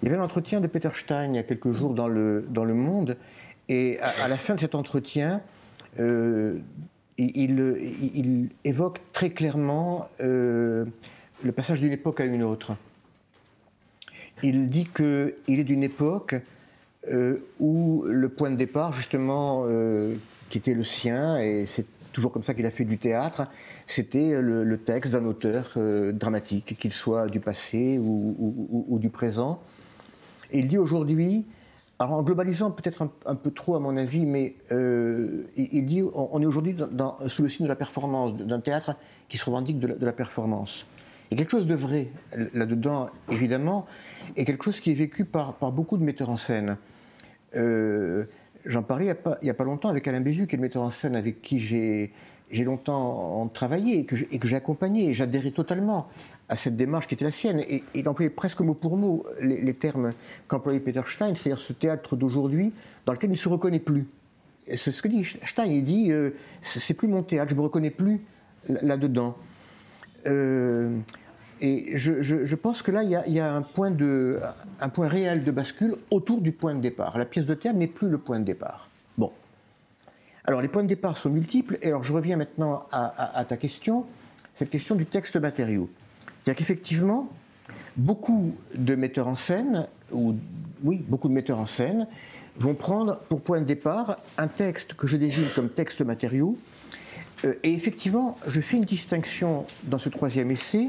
Il 0.00 0.06
y 0.06 0.12
avait 0.12 0.20
un 0.20 0.24
entretien 0.24 0.60
de 0.60 0.66
Peter 0.68 0.90
Stein 0.94 1.30
il 1.30 1.36
y 1.36 1.38
a 1.38 1.42
quelques 1.42 1.72
jours 1.72 1.92
dans 1.92 2.06
Le, 2.06 2.46
dans 2.48 2.64
le 2.64 2.74
Monde, 2.74 3.16
et 3.68 3.98
à, 4.00 4.28
la 4.28 4.38
fin 4.38 4.54
de 4.54 4.60
cet 4.60 4.74
entretien, 4.74 5.42
euh, 6.00 6.58
il, 7.18 8.48
évoque 8.64 9.00
très 9.12 9.30
clairement 9.30 10.08
euh, 10.20 10.86
le 11.42 11.52
passage 11.52 11.80
d'une 11.80 11.92
époque 11.92 12.20
à 12.20 12.24
une 12.24 12.42
autre. 12.42 12.76
Il 14.42 14.70
dit 14.70 14.88
qu'il 14.94 15.34
est 15.48 15.64
d'une 15.64 15.82
époque 15.82 16.36
euh, 17.10 17.38
où 17.60 18.04
le 18.06 18.28
point 18.28 18.50
de 18.50 18.56
départ, 18.56 18.92
justement, 18.92 19.66
qui 20.48 20.58
était 20.58 20.74
le 20.74 20.84
sien, 20.84 21.38
et 21.38 21.66
c'est 21.66 21.86
toujours 22.12 22.32
comme 22.32 22.42
ça 22.42 22.54
qu'il 22.54 22.66
a 22.66 22.70
fait 22.70 22.84
du 22.84 22.98
théâtre, 22.98 23.48
c'était 23.86 24.40
le, 24.40 24.78
texte 24.78 25.12
d'un 25.12 25.24
auteur 25.24 25.72
euh, 25.76 26.12
dramatique, 26.12 26.76
qu'il 26.78 26.92
soit 26.92 27.26
du 27.26 27.40
passé 27.40 27.98
ou, 27.98 28.98
du 29.00 29.10
présent. 29.10 29.60
Et 30.50 30.60
il 30.60 30.68
dit 30.68 30.78
aujourd'hui, 30.78 31.46
alors 31.98 32.14
en 32.14 32.22
globalisant 32.22 32.70
peut-être 32.70 33.08
un, 33.26 33.34
peu 33.34 33.50
trop 33.50 33.74
à 33.74 33.80
mon 33.80 33.96
avis, 33.96 34.24
mais 34.24 34.54
euh, 34.72 35.44
il, 35.56 35.84
dit 35.86 36.02
on, 36.14 36.40
est 36.40 36.46
aujourd'hui 36.46 36.76
sous 37.26 37.42
le 37.42 37.48
signe 37.48 37.66
de 37.66 37.68
la 37.68 37.76
performance, 37.76 38.36
d'un 38.36 38.60
théâtre 38.60 38.96
qui 39.28 39.36
se 39.36 39.44
revendique 39.44 39.78
de 39.78 40.04
la, 40.04 40.12
performance. 40.12 40.86
Il 41.30 41.36
y 41.36 41.40
a 41.40 41.44
quelque 41.44 41.50
chose 41.50 41.66
de 41.66 41.74
vrai 41.74 42.08
là-dedans, 42.54 43.10
évidemment, 43.30 43.86
et 44.36 44.44
quelque 44.44 44.64
chose 44.64 44.80
qui 44.80 44.92
est 44.92 44.94
vécu 44.94 45.24
par, 45.24 45.54
beaucoup 45.72 45.98
de 45.98 46.04
metteurs 46.04 46.30
en 46.30 46.38
scène. 46.38 46.78
Euh, 47.54 48.24
J'en 48.64 48.82
parlais 48.82 49.06
il 49.06 49.44
n'y 49.44 49.50
a, 49.50 49.54
pas 49.54 49.64
longtemps 49.64 49.88
avec 49.88 50.06
Alain 50.08 50.20
Bézu, 50.20 50.46
qui 50.46 50.54
est 50.54 50.58
le 50.58 50.62
metteur 50.62 50.82
en 50.82 50.90
scène 50.90 51.16
avec 51.16 51.42
qui 51.42 51.58
j'ai 51.58 52.12
longtemps 52.64 53.48
travaillé 53.54 54.00
et 54.00 54.04
que 54.04 54.16
j'ai 54.48 54.56
accompagné. 54.56 55.14
J'adhérais 55.14 55.52
totalement 55.52 56.08
à 56.48 56.56
cette 56.56 56.76
démarche 56.76 57.06
qui 57.06 57.14
était 57.14 57.24
la 57.24 57.30
sienne. 57.30 57.60
Et, 57.68 57.84
il 57.94 58.08
employait 58.08 58.30
presque 58.30 58.60
mot 58.60 58.74
pour 58.74 58.96
mot 58.96 59.24
les, 59.40 59.74
termes 59.74 60.12
qu'employait 60.46 60.80
Peter 60.80 61.02
Stein, 61.06 61.34
c'est-à-dire 61.34 61.60
ce 61.60 61.72
théâtre 61.72 62.16
d'aujourd'hui 62.16 62.72
dans 63.06 63.12
lequel 63.12 63.30
il 63.30 63.34
ne 63.34 63.38
se 63.38 63.48
reconnaît 63.48 63.78
plus. 63.78 64.06
C'est 64.68 64.92
ce 64.92 65.02
que 65.02 65.08
dit 65.08 65.24
Stein. 65.44 65.66
Il 65.66 65.84
dit 65.84 66.12
euh, 66.12 66.30
c'est 66.60 66.94
plus 66.94 67.08
mon 67.08 67.22
théâtre, 67.22 67.50
je 67.50 67.54
ne 67.54 67.60
me 67.60 67.64
reconnais 67.64 67.90
plus 67.90 68.20
là-dedans. 68.68 69.36
Euh, 70.26 70.98
et 71.60 71.98
je, 71.98 72.54
pense 72.54 72.82
que 72.82 72.90
là, 72.90 73.02
il 73.02 73.10
y 73.10 73.40
a, 73.40 73.54
un, 73.54 73.62
point 73.62 75.08
réel 75.08 75.44
de 75.44 75.50
bascule 75.50 75.94
autour 76.10 76.40
du 76.40 76.52
point 76.52 76.74
de 76.74 76.80
départ. 76.80 77.18
La 77.18 77.24
pièce 77.24 77.46
de 77.46 77.54
théâtre 77.54 77.78
n'est 77.78 77.86
plus 77.86 78.08
le 78.08 78.18
point 78.18 78.38
de 78.38 78.44
départ. 78.44 78.88
Bon. 79.16 79.32
Alors, 80.44 80.62
les 80.62 80.68
points 80.68 80.82
de 80.82 80.88
départ 80.88 81.16
sont 81.16 81.30
multiples. 81.30 81.78
Et 81.82 81.88
alors, 81.88 82.04
je 82.04 82.12
reviens 82.12 82.36
maintenant 82.36 82.86
à, 82.92 83.44
ta 83.48 83.56
question, 83.56 84.06
cette 84.54 84.70
question 84.70 84.94
du 84.94 85.06
texte 85.06 85.36
matériau. 85.36 85.88
C'est-à-dire 86.42 86.58
qu'effectivement, 86.58 87.28
beaucoup 87.96 88.54
de 88.74 88.94
metteurs 88.94 89.28
en 89.28 89.36
scène, 89.36 89.88
ou 90.12 90.36
oui, 90.82 91.04
beaucoup 91.08 91.28
de 91.28 91.34
metteurs 91.34 91.58
en 91.58 91.66
scène, 91.66 92.06
vont 92.56 92.74
prendre 92.74 93.18
pour 93.28 93.40
point 93.40 93.60
de 93.60 93.66
départ 93.66 94.18
un 94.36 94.48
texte 94.48 94.94
que 94.94 95.06
je 95.06 95.16
désigne 95.16 95.48
comme 95.54 95.70
texte 95.70 96.02
matériau. 96.02 96.56
Euh, 97.44 97.54
et 97.62 97.72
effectivement, 97.72 98.36
je 98.48 98.60
fais 98.60 98.76
une 98.76 98.84
distinction 98.84 99.66
dans 99.84 99.98
ce 99.98 100.08
troisième 100.08 100.50
essai 100.50 100.88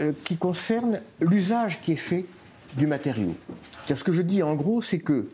euh, 0.00 0.12
qui 0.24 0.36
concerne 0.36 1.00
l'usage 1.20 1.80
qui 1.80 1.92
est 1.92 1.96
fait 1.96 2.24
du 2.76 2.86
matériau. 2.86 3.34
Ce 3.88 4.04
que 4.04 4.12
je 4.12 4.22
dis 4.22 4.42
en 4.42 4.54
gros, 4.54 4.82
c'est 4.82 4.98
que 4.98 5.28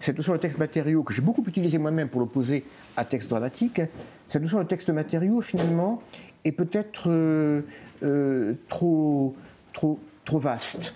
cette 0.00 0.16
notion 0.16 0.32
de 0.32 0.38
texte 0.38 0.58
matériau, 0.58 1.02
que 1.02 1.12
j'ai 1.14 1.22
beaucoup 1.22 1.44
utilisé 1.46 1.78
moi-même 1.78 2.08
pour 2.08 2.20
l'opposer 2.20 2.64
à 2.96 3.04
texte 3.04 3.30
dramatique, 3.30 3.80
cette 4.28 4.42
notion 4.42 4.58
de 4.58 4.68
texte 4.68 4.90
matériau, 4.90 5.40
finalement, 5.40 6.02
est 6.44 6.52
peut-être 6.52 7.04
euh, 7.08 7.62
euh, 8.02 8.54
trop, 8.68 9.34
trop, 9.72 9.98
trop 10.24 10.38
vaste. 10.38 10.94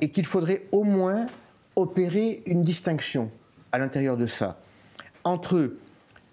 Et 0.00 0.10
qu'il 0.10 0.26
faudrait 0.26 0.64
au 0.72 0.84
moins 0.84 1.26
opérer 1.74 2.42
une 2.46 2.64
distinction 2.64 3.30
à 3.72 3.78
l'intérieur 3.78 4.16
de 4.16 4.26
ça 4.26 4.58
entre 5.24 5.72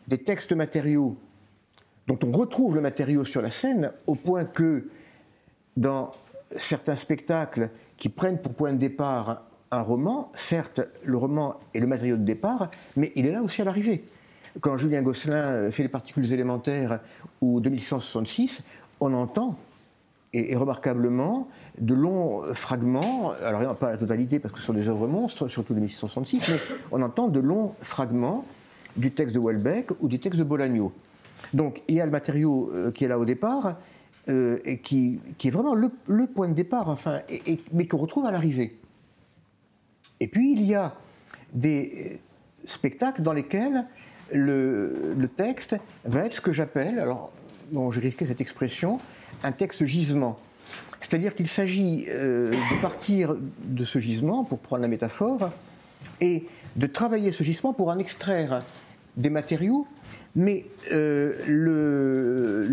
des 0.07 0.17
textes 0.17 0.53
matériaux 0.53 1.15
dont 2.07 2.19
on 2.23 2.31
retrouve 2.31 2.75
le 2.75 2.81
matériau 2.81 3.25
sur 3.25 3.41
la 3.41 3.49
scène 3.49 3.91
au 4.07 4.15
point 4.15 4.45
que 4.45 4.87
dans 5.77 6.11
certains 6.57 6.95
spectacles 6.95 7.69
qui 7.97 8.09
prennent 8.09 8.41
pour 8.41 8.53
point 8.53 8.73
de 8.73 8.77
départ 8.77 9.43
un 9.71 9.81
roman, 9.81 10.31
certes, 10.35 10.81
le 11.03 11.17
roman 11.17 11.59
est 11.73 11.79
le 11.79 11.87
matériau 11.87 12.15
de 12.15 12.23
départ, 12.23 12.69
mais 12.95 13.11
il 13.15 13.25
est 13.25 13.31
là 13.31 13.41
aussi 13.41 13.61
à 13.61 13.65
l'arrivée. 13.65 14.05
Quand 14.61 14.77
Julien 14.77 15.01
Gosselin 15.01 15.71
fait 15.71 15.81
les 15.81 15.89
particules 15.89 16.31
élémentaires 16.31 16.99
ou 17.41 17.59
2666, 17.59 18.61
on 18.99 19.13
entend, 19.13 19.57
et, 20.31 20.55
remarquablement, 20.55 21.47
de 21.79 21.93
longs 21.93 22.41
fragments, 22.53 23.31
alors 23.43 23.75
pas 23.75 23.91
la 23.91 23.97
totalité 23.97 24.39
parce 24.39 24.53
que 24.53 24.59
ce 24.59 24.65
sont 24.65 24.73
des 24.73 24.87
œuvres 24.87 25.07
monstres, 25.07 25.47
surtout 25.47 25.73
2666, 25.73 26.49
mais 26.49 26.57
on 26.91 27.01
entend 27.01 27.27
de 27.27 27.39
longs 27.39 27.73
fragments 27.79 28.45
du 28.95 29.11
texte 29.11 29.35
de 29.35 29.39
Welbeck 29.39 29.91
ou 30.01 30.07
du 30.07 30.19
texte 30.19 30.39
de 30.39 30.43
Bolagno. 30.43 30.91
Donc 31.53 31.83
il 31.87 31.95
y 31.95 32.01
a 32.01 32.05
le 32.05 32.11
matériau 32.11 32.71
euh, 32.73 32.91
qui 32.91 33.05
est 33.05 33.07
là 33.07 33.19
au 33.19 33.25
départ, 33.25 33.75
euh, 34.29 34.57
qui, 34.83 35.19
est 35.43 35.49
vraiment 35.49 35.75
le, 35.75 36.27
point 36.27 36.47
de 36.47 36.53
départ, 36.53 36.87
enfin, 36.87 37.21
mais 37.73 37.87
qu'on 37.87 37.97
retrouve 37.97 38.25
à 38.25 38.31
l'arrivée. 38.31 38.77
Et 40.19 40.27
puis 40.27 40.53
il 40.53 40.63
y 40.63 40.75
a 40.75 40.95
des 41.53 42.19
spectacles 42.63 43.21
dans 43.21 43.33
lesquels 43.33 43.85
le, 44.31 45.29
texte 45.35 45.75
va 46.05 46.25
être 46.25 46.35
ce 46.35 46.41
que 46.41 46.53
j'appelle, 46.53 46.99
alors 46.99 47.31
j'ai 47.91 47.99
risqué 47.99 48.25
cette 48.25 48.39
expression, 48.39 48.99
un 49.43 49.51
texte 49.51 49.83
gisement. 49.85 50.39
C'est-à-dire 51.01 51.35
qu'il 51.35 51.47
s'agit 51.47 52.05
euh, 52.07 52.51
de 52.51 52.81
partir 52.81 53.35
de 53.65 53.83
ce 53.83 53.99
gisement, 53.99 54.45
pour 54.45 54.59
prendre 54.59 54.83
la 54.83 54.87
métaphore, 54.87 55.49
et 56.21 56.47
de 56.77 56.87
travailler 56.87 57.31
ce 57.33 57.43
gisement 57.43 57.73
pour 57.73 57.89
en 57.89 57.97
extraire 57.97 58.63
des 59.17 59.29
matériaux 59.29 59.85
mais 60.35 60.65
euh, 60.91 61.35
le, 61.47 62.65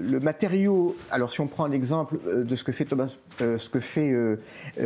le, 0.00 0.20
matériau, 0.20 0.96
alors 1.10 1.30
si 1.32 1.40
on 1.40 1.46
prend 1.46 1.64
un 1.64 1.70
exemple 1.70 2.18
euh, 2.26 2.42
de 2.42 2.54
ce 2.56 2.64
que 2.64 2.72
fait, 2.72 2.84
Thomas, 2.84 3.14
euh, 3.40 3.56
ce 3.58 3.68
que 3.68 3.78
fait 3.78 4.12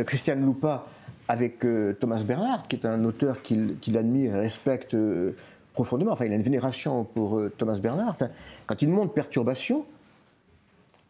Christiane 0.05 0.45
Lupa 0.45 0.87
avec 1.27 1.65
Thomas 1.99 2.23
Bernard, 2.23 2.67
qui 2.67 2.75
est 2.75 2.85
un 2.85 3.03
auteur 3.05 3.41
qu'il 3.41 3.97
admire 3.97 4.35
et 4.35 4.39
respecte 4.39 4.95
profondément, 5.73 6.11
enfin 6.11 6.25
il 6.25 6.31
a 6.31 6.35
une 6.35 6.41
vénération 6.41 7.03
pour 7.03 7.39
Thomas 7.57 7.77
Bernard, 7.77 8.17
quand 8.65 8.81
il 8.81 8.89
monte 8.89 9.13
Perturbation, 9.13 9.85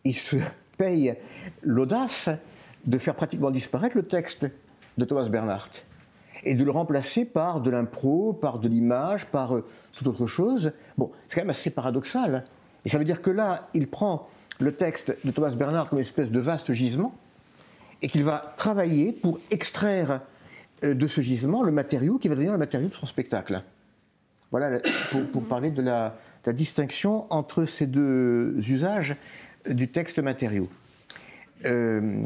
il 0.03 0.15
se 0.15 0.35
paye 0.77 1.15
l'audace 1.63 2.29
de 2.85 2.97
faire 2.97 3.15
pratiquement 3.15 3.51
disparaître 3.51 3.95
le 3.95 4.03
texte 4.03 4.45
de 4.97 5.05
Thomas 5.05 5.29
Bernard 5.29 5.69
et 6.43 6.53
de 6.53 6.63
le 6.63 6.71
remplacer 6.71 7.25
par 7.25 7.61
de 7.61 7.69
l'impro, 7.69 8.33
par 8.33 8.59
de 8.59 8.67
l'image, 8.67 9.25
par 9.25 9.55
euh, 9.55 9.65
toute 10.00 10.08
autre 10.08 10.27
chose. 10.27 10.72
Bon, 10.98 11.12
c'est 11.27 11.36
quand 11.36 11.41
même 11.41 11.50
assez 11.50 11.70
paradoxal. 11.70 12.46
Et 12.86 12.89
ça 12.89 12.98
veut 12.98 13.06
dire 13.06 13.22
que 13.22 13.29
là, 13.29 13.70
il 13.74 13.88
prend 13.88 14.27
le 14.60 14.74
texte 14.74 15.15
de 15.24 15.32
Thomas 15.32 15.51
Bernard 15.51 15.89
comme 15.89 16.00
une 16.00 16.06
espèce 16.06 16.32
de 16.32 16.39
vaste 16.39 16.72
gisement 16.72 17.13
et 18.01 18.08
qu'il 18.08 18.24
va 18.24 18.53
travailler 18.58 19.12
pour 19.12 19.39
extraire 19.51 20.22
euh, 20.84 20.94
de 20.94 21.08
ce 21.08 21.22
gisement 21.22 21.63
le 21.63 21.72
matériau 21.72 22.18
qui 22.18 22.27
va 22.27 22.36
devenir 22.36 22.53
le 22.53 22.58
matériau 22.58 22.88
de 22.88 22.94
son 22.94 23.06
spectacle. 23.06 23.62
Voilà 24.51 24.79
pour, 25.32 25.44
parler 25.44 25.70
de 25.70 25.82
la, 25.82 26.15
distinction 26.48 27.32
entre 27.32 27.65
ces 27.65 27.86
deux 27.86 28.56
usages 28.58 29.15
du 29.70 29.89
texte 29.89 30.18
matériau. 30.18 30.68
Euh, 31.65 32.24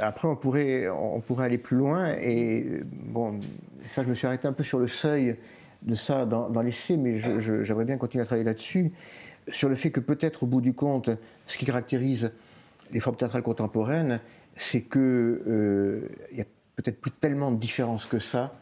après, 0.00 0.26
on 0.26 0.34
pourrait, 0.34 0.88
on 0.88 1.20
pourrait 1.20 1.44
aller 1.44 1.58
plus 1.58 1.76
loin. 1.76 2.16
Et 2.20 2.82
bon, 2.90 3.38
ça, 3.86 4.02
je 4.02 4.08
me 4.08 4.14
suis 4.14 4.26
arrêté 4.26 4.48
un 4.48 4.52
peu 4.52 4.64
sur 4.64 4.80
le 4.80 4.88
seuil 4.88 5.36
de 5.82 5.94
ça 5.94 6.26
dans, 6.26 6.62
l'essai, 6.62 6.96
mais 6.96 7.16
j'aimerais 7.18 7.84
bien 7.84 7.96
continuer 7.96 8.22
à 8.22 8.26
travailler 8.26 8.44
là-dessus. 8.44 8.92
Sur 9.46 9.68
le 9.68 9.76
fait 9.76 9.90
que 9.90 10.00
peut-être, 10.00 10.42
au 10.42 10.46
bout 10.46 10.60
du 10.60 10.74
compte, 10.74 11.10
ce 11.46 11.56
qui 11.56 11.64
caractérise 11.64 12.32
les 12.90 13.00
formes 13.00 13.16
théâtrales 13.16 13.42
contemporaines, 13.42 14.20
c'est 14.56 14.82
qu'il 14.82 15.00
euh, 15.00 16.08
n'y 16.34 16.40
a 16.40 16.46
peut-être 16.76 17.00
plus 17.00 17.12
tellement 17.12 17.50
de 17.50 17.56
différence 17.56 18.06
que 18.06 18.18
ça 18.18 18.52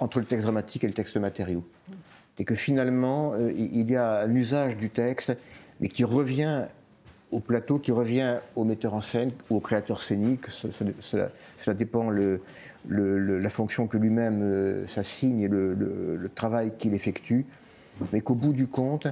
entre 0.00 0.18
le 0.18 0.24
texte 0.24 0.44
dramatique 0.44 0.84
et 0.84 0.86
le 0.86 0.94
texte 0.94 1.16
matériau. 1.16 1.64
Et 2.38 2.44
que 2.44 2.54
finalement, 2.54 3.34
euh, 3.34 3.52
il 3.52 3.90
y 3.90 3.96
a 3.96 4.26
l'usage 4.26 4.76
du 4.76 4.90
texte, 4.90 5.36
mais 5.80 5.88
qui 5.88 6.04
revient 6.04 6.66
au 7.32 7.40
plateau 7.40 7.78
qui 7.78 7.90
revient 7.90 8.36
au 8.54 8.64
metteur 8.64 8.94
en 8.94 9.00
scène 9.00 9.32
ou 9.50 9.56
au 9.56 9.60
créateur 9.60 10.00
scénique. 10.00 10.48
Cela, 10.50 11.74
dépend 11.74 12.10
le, 12.10 12.42
la 12.88 13.50
fonction 13.50 13.86
que 13.86 13.96
lui-même 13.96 14.40
euh, 14.42 14.86
s'assigne 14.86 15.40
et 15.40 15.48
le, 15.48 16.28
travail 16.34 16.72
qu'il 16.78 16.94
effectue. 16.94 17.46
Mais 18.12 18.20
qu'au 18.20 18.34
bout 18.34 18.52
du 18.52 18.66
compte, 18.66 19.06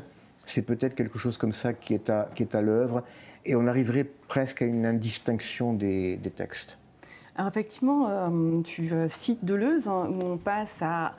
c'est 0.47 0.63
peut-être 0.63 0.95
quelque 0.95 1.19
chose 1.19 1.39
comme 1.39 1.53
ça 1.53 1.73
qui 1.73 1.95
est 1.95 2.11
à, 2.11 2.29
qui 2.35 2.43
est 2.43 2.55
à 2.55 2.63
l'œuvre. 2.63 3.05
Et 3.45 3.55
on 3.55 3.67
arriverait 3.67 4.05
presque 4.29 4.63
à 4.63 4.65
une 4.65 4.85
indistinction 4.85 5.73
des, 5.73 6.19
textes. 6.35 6.77
Alors 7.37 7.49
effectivement, 7.49 8.09
euh, 8.09 8.61
tu 8.63 8.93
euh, 8.93 9.09
cites 9.09 9.45
Deleuze, 9.45 9.89
hein, 9.89 10.11
où 10.11 10.25
on 10.25 10.37
passe 10.37 10.79
à 10.83 11.15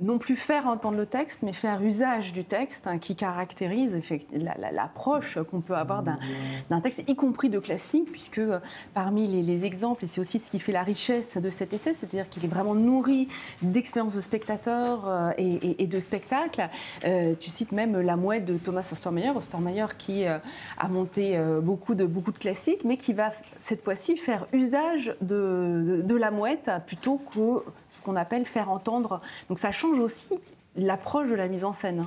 non 0.00 0.18
plus 0.18 0.36
faire 0.36 0.66
entendre 0.66 0.96
le 0.96 1.06
texte, 1.06 1.42
mais 1.42 1.52
faire 1.52 1.82
usage 1.82 2.32
du 2.32 2.44
texte 2.44 2.86
hein, 2.86 2.98
qui 2.98 3.16
caractérise 3.16 3.98
l'approche 4.72 5.38
qu'on 5.50 5.60
peut 5.60 5.74
avoir 5.74 6.02
d'un 6.02 6.80
texte, 6.80 7.04
y 7.08 7.16
compris 7.16 7.50
de 7.50 7.58
classique, 7.58 8.10
puisque 8.10 8.38
euh, 8.38 8.58
parmi 8.94 9.26
les, 9.26 9.64
exemples, 9.64 10.04
et 10.04 10.06
c'est 10.06 10.20
aussi 10.20 10.38
ce 10.38 10.50
qui 10.50 10.60
fait 10.60 10.72
la 10.72 10.82
richesse 10.82 11.36
de 11.36 11.50
cet 11.50 11.72
essai, 11.72 11.94
c'est-à-dire 11.94 12.28
qu'il 12.28 12.44
est 12.44 12.48
vraiment 12.48 12.74
nourri 12.74 13.28
d'expériences 13.62 14.14
de 14.14 14.20
spectateurs 14.20 15.04
euh, 15.08 15.32
et, 15.36 15.86
de 15.86 16.00
spectacles. 16.00 16.68
Euh, 17.04 17.34
tu 17.38 17.50
cites 17.50 17.72
même 17.72 17.98
La 18.00 18.16
mouette 18.16 18.44
de 18.44 18.56
Thomas 18.56 18.88
Ostermeyer, 18.92 19.30
Ostermeyer 19.30 19.86
qui 19.98 20.24
a 20.26 20.40
monté 20.88 21.40
beaucoup, 21.62 21.94
de, 21.94 22.04
beaucoup 22.04 22.30
de 22.30 22.38
classiques, 22.38 22.84
mais 22.84 22.96
qui 22.96 23.12
va 23.12 23.32
cette 23.58 23.82
fois-ci 23.82 24.16
faire 24.16 24.46
usage 24.52 25.16
de, 25.20 26.02
de 26.04 26.16
la 26.16 26.30
mouette 26.30 26.70
plutôt 26.86 27.18
que 27.18 27.64
ce 27.90 28.02
qu'on 28.02 28.16
appelle 28.16 28.44
faire 28.44 28.70
entendre. 28.70 29.20
Donc 29.48 29.58
ça 29.58 29.72
change 29.72 29.87
aussi 29.96 30.28
l'approche 30.76 31.30
de 31.30 31.34
la 31.34 31.48
mise 31.48 31.64
en 31.64 31.72
scène 31.72 32.06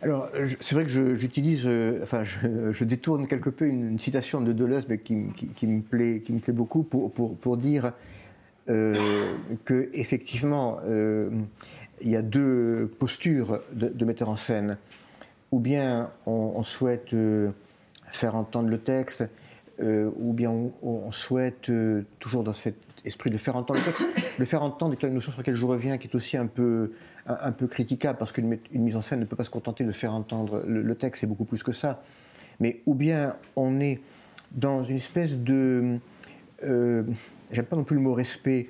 alors, 0.00 0.28
c'est 0.60 0.76
vrai 0.76 0.84
que 0.84 1.16
j'utilise, 1.16 1.66
euh, 1.66 1.98
enfin, 2.04 2.22
je, 2.22 2.84
détourne 2.84 3.26
quelque 3.26 3.50
peu 3.50 3.66
une, 3.66 3.98
citation 3.98 4.40
de 4.40 4.52
Deleuze, 4.52 4.86
mais 4.88 4.98
qui, 4.98 5.14
me, 5.14 5.80
plaît, 5.80 6.22
qui 6.24 6.32
me 6.32 6.38
plaît 6.38 6.52
beaucoup, 6.52 6.84
pour, 6.84 7.10
pour, 7.12 7.36
pour 7.36 7.56
dire 7.56 7.92
euh, 8.70 9.34
que 9.64 9.88
effectivement, 9.94 10.78
euh, 10.84 11.30
il 12.02 12.10
y 12.10 12.16
a 12.16 12.22
deux 12.22 12.90
postures 12.98 13.60
de, 13.72 14.04
metteur 14.04 14.28
en 14.28 14.36
scène. 14.36 14.76
Ou 15.52 15.58
bien 15.58 16.10
on, 16.26 16.62
souhaite 16.62 17.14
euh, 17.14 17.50
faire 18.10 18.34
entendre 18.34 18.68
le 18.68 18.78
texte, 18.78 19.24
ou 19.80 20.32
bien 20.32 20.52
on, 20.82 21.12
souhaite, 21.12 21.70
toujours 22.18 22.42
dans 22.42 22.52
cet 22.52 22.74
esprit 23.04 23.30
de 23.30 23.38
faire 23.38 23.56
entendre 23.56 23.80
le 23.80 23.84
texte, 23.84 24.06
de 24.38 24.44
faire 24.44 24.62
entendre, 24.62 24.94
est 24.94 25.06
une 25.06 25.14
notion 25.14 25.32
sur 25.32 25.40
laquelle 25.40 25.54
je 25.54 25.64
reviens, 25.64 25.98
qui 25.98 26.08
est 26.08 26.14
aussi 26.14 26.36
un 26.36 26.46
peu, 26.46 26.92
un, 27.26 27.52
peu 27.52 27.66
critiquable, 27.66 28.18
parce 28.18 28.32
qu'une 28.32 28.58
mise 28.72 28.96
en 28.96 29.02
scène 29.02 29.20
ne 29.20 29.24
peut 29.24 29.36
pas 29.36 29.44
se 29.44 29.50
contenter 29.50 29.84
de 29.84 29.92
faire 29.92 30.12
entendre 30.12 30.62
le, 30.66 30.94
texte, 30.94 31.20
c'est 31.20 31.26
beaucoup 31.26 31.44
plus 31.44 31.62
que 31.62 31.72
ça. 31.72 32.02
Mais 32.60 32.82
ou 32.86 32.94
bien 32.94 33.36
on 33.56 33.80
est 33.80 34.00
dans 34.52 34.82
une 34.82 34.96
espèce 34.96 35.36
de... 35.36 35.98
Euh, 36.64 37.04
j'aime 37.52 37.66
pas 37.66 37.76
non 37.76 37.84
plus 37.84 37.96
le 37.96 38.02
mot 38.02 38.14
respect, 38.14 38.68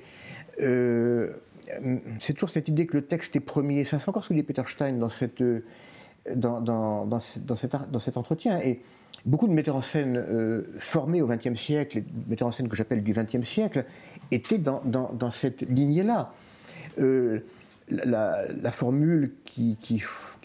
euh, 0.61 1.33
c'est 2.19 2.33
toujours 2.33 2.49
cette 2.49 2.67
idée 2.67 2.85
que 2.85 2.97
le 2.97 3.05
texte 3.05 3.35
est 3.35 3.41
premier. 3.41 3.85
Ça, 3.85 3.99
c'est 3.99 4.09
encore 4.09 4.23
ce 4.23 4.29
que 4.29 4.33
dit 4.33 4.43
Peter 4.43 4.63
Stein 4.67 4.93
dans, 4.93 5.09
cette, 5.09 5.43
dans, 6.35 6.61
dans, 6.61 7.05
dans, 7.05 7.19
cet, 7.19 7.75
dans 7.91 7.99
cet 7.99 8.17
entretien. 8.17 8.59
Et 8.61 8.81
beaucoup 9.25 9.47
de 9.47 9.53
metteurs 9.53 9.75
en 9.75 9.81
scène 9.81 10.17
euh, 10.17 10.63
formés 10.79 11.21
au 11.21 11.27
XXe 11.27 11.59
siècle, 11.59 12.03
metteurs 12.27 12.47
en 12.47 12.51
scène 12.51 12.67
que 12.67 12.75
j'appelle 12.75 13.03
du 13.03 13.13
XXe 13.13 13.47
siècle, 13.47 13.85
étaient 14.31 14.57
dans, 14.57 15.31
cette 15.31 15.61
lignée-là. 15.61 16.31
Euh, 16.99 17.39
la, 17.89 18.71
formule 18.71 19.33
qui, 19.43 19.99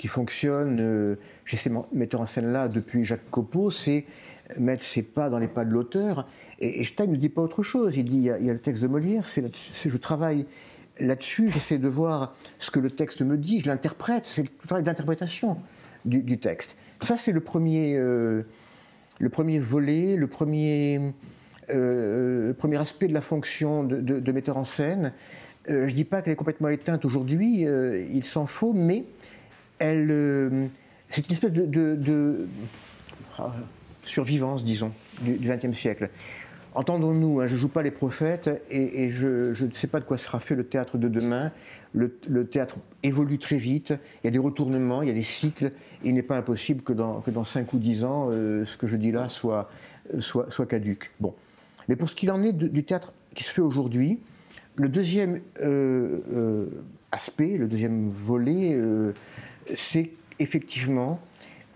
fonctionne 0.06 0.78
euh, 0.80 1.16
chez 1.44 1.56
ces 1.56 1.70
metteurs 1.92 2.22
en 2.22 2.26
scène-là 2.26 2.68
depuis 2.68 3.04
Jacques 3.04 3.30
Copeau, 3.30 3.70
c'est 3.70 4.06
mettre 4.58 4.82
ses 4.82 5.02
pas 5.02 5.30
dans 5.30 5.38
les 5.38 5.48
pas 5.48 5.64
de 5.64 5.70
l'auteur. 5.70 6.26
Et, 6.58 6.84
Stein 6.84 7.06
ne 7.06 7.16
dit 7.16 7.28
pas 7.28 7.42
autre 7.42 7.62
chose. 7.62 7.96
Il 7.96 8.04
dit 8.04 8.16
il 8.16 8.44
y 8.44 8.50
a, 8.50 8.52
le 8.52 8.60
texte 8.60 8.82
de 8.82 8.88
Molière, 8.88 9.26
c'est 9.26 9.44
je 9.86 9.96
travaille 9.96 10.46
là-dessus, 11.00 11.50
j'essaie 11.50 11.78
de 11.78 11.88
voir 11.88 12.34
ce 12.58 12.70
que 12.70 12.78
le 12.78 12.90
texte 12.90 13.20
me 13.22 13.36
dit, 13.36 13.60
je 13.60 13.66
l'interprète, 13.66 14.26
c'est 14.26 14.42
le 14.42 14.48
travail 14.66 14.84
d'interprétation 14.84 15.58
du, 16.04 16.38
texte. 16.38 16.76
Ça, 17.04 17.16
c'est 17.16 17.32
le 17.32 17.40
premier, 17.40 17.96
euh, 17.96 18.42
le 19.18 19.28
premier 19.28 19.58
volet, 19.58 20.16
le 20.16 20.26
premier, 20.26 21.00
euh, 21.70 22.48
le 22.48 22.54
premier 22.54 22.78
aspect 22.78 23.08
de 23.08 23.14
la 23.14 23.20
fonction 23.20 23.84
de, 23.84 24.32
metteur 24.32 24.56
en 24.56 24.64
scène. 24.64 25.12
Euh, 25.70 25.86
je 25.86 25.92
ne 25.92 25.96
dis 25.96 26.04
pas 26.04 26.22
qu'elle 26.22 26.32
est 26.32 26.36
complètement 26.36 26.68
éteinte 26.68 27.04
aujourd'hui, 27.04 27.66
euh, 27.66 28.04
il 28.10 28.24
s'en 28.24 28.46
faut, 28.46 28.72
mais 28.72 29.04
elle, 29.78 30.08
euh, 30.10 30.66
c'est 31.08 31.26
une 31.26 31.32
espèce 31.32 31.52
de, 31.52 32.46
ah, 33.38 33.54
survivance, 34.02 34.64
disons, 34.64 34.92
du 35.20 35.38
XXe 35.48 35.76
siècle. 35.76 36.10
Entendons-nous, 36.74 37.40
hein, 37.40 37.46
je 37.46 37.54
ne 37.54 37.58
joue 37.58 37.68
pas 37.68 37.82
les 37.82 37.90
prophètes 37.90 38.50
et, 38.70 39.08
je, 39.10 39.64
ne 39.64 39.70
sais 39.72 39.86
pas 39.86 40.00
de 40.00 40.04
quoi 40.04 40.18
sera 40.18 40.40
fait 40.40 40.54
le 40.54 40.64
théâtre 40.64 40.98
de 40.98 41.08
demain. 41.08 41.52
Le, 41.92 42.08
théâtre 42.46 42.78
évolue 43.04 43.38
très 43.38 43.58
vite, 43.58 43.94
il 44.22 44.26
y 44.26 44.28
a 44.28 44.30
des 44.32 44.38
retournements, 44.38 45.02
il 45.02 45.08
y 45.08 45.12
a 45.12 45.14
des 45.14 45.22
cycles. 45.22 45.70
il 46.02 46.14
n'est 46.14 46.24
pas 46.24 46.36
impossible 46.36 46.82
que 46.82 46.92
dans, 46.92 47.20
que 47.20 47.30
dans 47.30 47.44
5 47.44 47.72
ou 47.72 47.78
10 47.78 48.04
ans, 48.04 48.30
ce 48.30 48.76
que 48.76 48.88
je 48.88 48.96
dis 48.96 49.12
là 49.12 49.28
soit, 49.28 49.70
soit, 50.18 50.50
soit 50.50 50.66
caduque. 50.66 51.12
Bon. 51.20 51.34
Mais 51.88 51.96
pour 51.96 52.08
ce 52.08 52.14
qu'il 52.14 52.30
en 52.30 52.42
est 52.42 52.52
du 52.52 52.84
théâtre 52.84 53.12
qui 53.34 53.44
se 53.44 53.50
fait 53.50 53.60
aujourd'hui, 53.60 54.20
le 54.76 54.88
deuxième 54.88 55.40
euh, 55.60 56.20
euh, 56.32 56.66
aspect, 57.12 57.56
le 57.58 57.68
deuxième 57.68 58.08
volet, 58.08 58.74
euh, 58.74 59.12
c'est 59.76 60.10
effectivement 60.38 61.20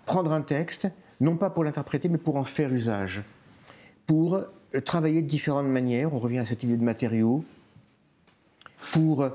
prendre 0.05 0.33
un 0.33 0.41
texte, 0.41 0.89
non 1.21 1.37
pas 1.37 1.51
pour 1.51 1.65
l'interpréter, 1.65 2.09
mais 2.09 2.19
pour 2.19 2.37
en 2.37 2.45
faire 2.45 2.73
usage, 2.73 3.23
pour 4.07 4.41
travailler 4.85 5.23
de 5.23 5.29
différentes 5.29 5.67
manières, 5.67 6.15
on 6.15 6.19
revient 6.19 6.39
à 6.39 6.47
cette 6.47 6.63
idée 6.63 6.77
de 6.77 6.85
matériaux, 6.85 7.45
pour 8.93 9.29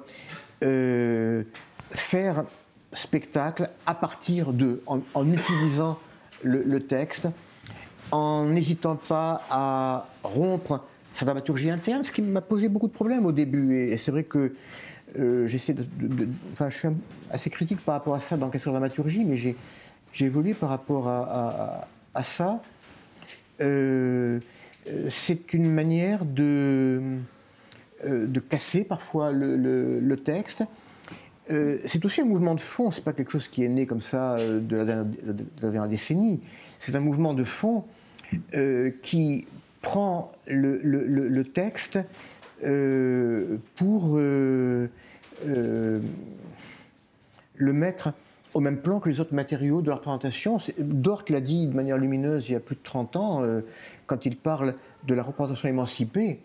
faire 1.91 2.46
spectacle 2.93 3.69
à 3.86 3.96
partir 3.96 4.54
de, 4.54 4.82
en, 4.86 5.32
utilisant 5.32 6.00
le, 6.43 6.80
texte, 6.80 7.28
en 8.12 8.46
n'hésitant 8.46 8.96
pas 8.96 9.41
à 9.50 10.08
rompre 10.24 10.84
sa 11.13 11.26
dramaturgie 11.26 11.69
interne, 11.69 12.04
ce 12.04 12.12
qui 12.12 12.22
m'a 12.22 12.41
posé 12.41 12.69
beaucoup 12.69 12.88
de 12.88 12.93
problèmes 12.93 13.26
au 13.26 13.32
début. 13.32 13.78
Et, 13.78 13.98
c'est 13.98 14.12
vrai 14.12 14.24
que 14.24 14.54
euh, 15.19 15.48
j'essaie 15.48 15.74
de, 15.74 15.86
Enfin, 16.54 16.69
je 16.69 16.78
suis 16.78 16.88
assez 17.30 17.50
critique 17.50 17.82
par 17.82 17.96
rapport 17.96 18.15
à 18.15 18.19
ça 18.19 18.36
dans 18.38 18.48
la 18.48 18.52
question 18.52 18.72
de 18.72 18.78
dramaturgie, 18.78 19.26
mais 19.26 19.38
j'ai, 19.38 19.56
évolué 20.19 20.54
par 20.54 20.69
rapport 20.69 21.08
à, 21.08 21.88
ça. 22.24 22.62
Euh, 23.62 24.39
c'est 25.10 25.54
une 25.54 25.72
manière 25.72 26.26
de, 26.26 27.02
euh, 28.06 28.28
casser 28.50 28.84
parfois 28.84 29.32
le, 29.32 30.15
texte. 30.15 30.63
c'est 31.48 32.06
aussi 32.06 32.22
un 32.22 32.26
mouvement 32.26 32.56
de 32.56 32.62
fond, 32.62 32.91
c'est 32.91 33.04
pas 33.04 33.13
quelque 33.13 33.32
chose 33.32 33.48
qui 33.48 33.63
est 33.63 33.69
né 33.69 33.86
comme 33.86 34.02
ça 34.02 34.38
de 34.38 34.76
la 34.76 35.04
dernière, 35.62 35.88
décennie. 35.88 36.41
C'est 36.80 36.96
un 36.96 37.02
mouvement 37.02 37.34
de 37.34 37.43
fond 37.43 37.86
qui 39.02 39.46
prend 39.84 40.32
le, 40.48 41.41
texte 41.43 42.00
euh, 42.63 43.58
pour 43.76 44.17
euh, 44.17 44.89
euh, 45.46 46.00
le 47.56 47.74
mettre 47.74 48.13
au 48.54 48.62
même 48.62 48.78
plan 48.82 49.00
que 49.00 49.10
les 49.10 49.19
autres 49.19 49.34
matériaux 49.36 49.82
de 49.82 49.89
la 49.89 49.96
représentation. 49.96 50.58
Dort 50.80 51.26
l'a 51.30 51.41
dit 51.41 51.67
de 51.67 51.76
manière 51.76 51.98
lumineuse 51.98 52.50
il 52.50 52.54
y 52.54 52.56
a 52.56 52.60
plus 52.60 52.76
de 52.76 52.84
30 52.84 53.15
ans, 53.17 53.43
quand 54.13 54.26
il 54.28 54.38
parle 54.38 54.76
de 55.08 55.13
la 55.15 55.23
représentation 55.23 55.67
émancipée, 55.67 56.39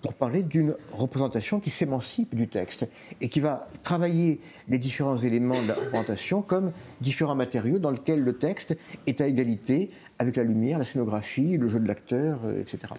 pour 0.00 0.14
parler 0.14 0.44
d'une 0.44 0.76
représentation 0.92 1.58
qui 1.58 1.68
s'émancipe 1.68 2.36
du 2.36 2.46
texte 2.46 2.86
et 3.20 3.28
qui 3.28 3.40
va 3.40 3.62
travailler 3.82 4.40
les 4.68 4.78
différents 4.78 5.18
éléments 5.18 5.60
de 5.60 5.66
la 5.66 5.74
représentation 5.74 6.40
comme 6.40 6.70
différents 7.00 7.34
matériaux 7.34 7.80
dans 7.80 7.90
lesquels 7.90 8.20
le 8.20 8.34
texte 8.34 8.76
est 9.08 9.20
à 9.20 9.26
égalité 9.26 9.90
avec 10.20 10.36
la 10.36 10.44
lumière, 10.44 10.78
la 10.78 10.84
scénographie, 10.84 11.56
le 11.56 11.68
jeu 11.68 11.80
de 11.80 11.88
l'acteur, 11.88 12.38
euh, 12.44 12.60
etc. 12.60 12.94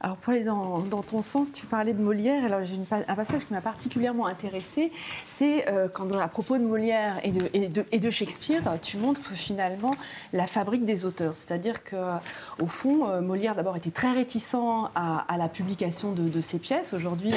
Alors 0.00 0.16
pour 0.16 0.32
aller 0.32 0.44
dans, 0.44 0.82
ton 0.82 1.22
sens, 1.22 1.52
tu 1.52 1.66
parlais 1.66 1.92
de 1.92 2.02
Molière. 2.02 2.44
Alors 2.44 2.64
j'ai 2.64 2.76
un 2.90 3.14
passage 3.14 3.46
qui 3.46 3.52
m'a 3.52 3.60
particulièrement 3.60 4.26
intéressé, 4.26 4.92
c'est 5.26 5.68
euh, 5.68 5.88
quand 5.88 6.12
à 6.12 6.28
propos 6.28 6.58
de 6.58 6.64
Molière 6.64 7.20
et 7.24 7.98
de, 7.98 8.10
Shakespeare, 8.10 8.62
tu 8.82 8.96
montres 8.96 9.30
finalement 9.34 9.94
la 10.32 10.46
fabrique 10.46 10.84
des 10.84 11.06
auteurs. 11.06 11.34
C'est-à-dire 11.36 11.84
que 11.84 11.96
au 12.58 12.66
fond, 12.66 13.08
euh, 13.08 13.20
Molière 13.20 13.54
d'abord 13.54 13.76
était 13.76 13.90
très 13.90 14.12
réticent 14.12 14.56
à, 14.94 15.36
la 15.36 15.48
publication 15.48 16.12
de, 16.12 16.40
ses 16.40 16.58
pièces. 16.58 16.92
Aujourd'hui, 16.92 17.32
euh, 17.32 17.36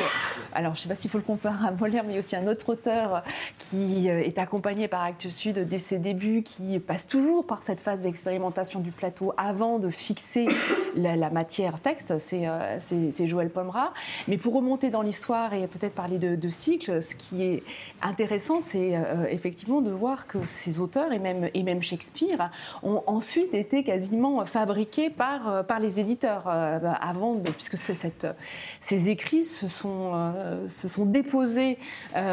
alors 0.54 0.74
je 0.74 0.80
ne 0.80 0.84
sais 0.84 0.90
pas 0.90 0.96
s'il 0.96 1.10
faut 1.10 1.18
le 1.18 1.24
comparer 1.24 1.68
à 1.68 1.72
Molière, 1.72 2.04
mais 2.04 2.12
il 2.12 2.16
y 2.16 2.18
a 2.18 2.20
aussi 2.20 2.36
un 2.36 2.48
autre 2.48 2.70
auteur 2.70 3.24
qui 3.60 4.08
est 4.08 4.38
accompagné 4.38 4.88
par 4.88 5.04
Actes 5.04 5.30
Sud 5.30 5.68
dès 5.68 5.80
ses 5.80 5.98
débuts, 5.98 6.44
qui 6.44 6.80
passe 6.80 7.08
toujours 7.08 7.46
par 7.46 7.62
cette 7.62 7.80
phase 7.80 8.02
d'expérimentation 8.02 8.80
du 8.80 8.92
plateau 8.92 9.34
avant 9.38 9.80
de 9.80 9.90
fixer 9.90 10.48
la, 10.96 11.30
matière 11.30 11.80
texte 11.80 12.20
c'est 12.28 13.28
Joël 13.28 13.50
Pomera. 13.50 13.94
Mais 14.28 14.38
pour 14.38 14.54
remonter 14.54 14.90
dans 14.90 15.02
l'histoire 15.02 15.54
et 15.54 15.68
peut-être 15.68 15.94
parler 15.94 16.18
de, 16.18 16.50
cycle, 16.50 17.02
ce 17.02 17.16
qui 17.16 17.44
est 17.44 17.64
intéressant, 18.02 18.62
c'est 18.62 18.96
euh, 18.96 19.26
effectivement 19.30 19.82
de 19.82 19.92
voir 19.92 20.28
que 20.28 20.46
ces 20.46 20.80
auteurs, 20.80 21.12
et 21.12 21.20
même, 21.20 21.82
Shakespeare, 21.82 22.52
ont 22.84 23.04
ensuite 23.08 23.54
été 23.54 23.84
quasiment 23.84 24.46
fabriqués 24.46 25.10
par, 25.10 25.50
euh, 25.50 25.64
les 25.80 26.00
éditeurs, 26.00 26.48
avant, 26.48 27.36
puisque 27.58 27.76
ces 27.76 29.10
écrits 29.10 29.44
se 29.44 29.68
sont 29.68 31.06
déposés 31.06 31.78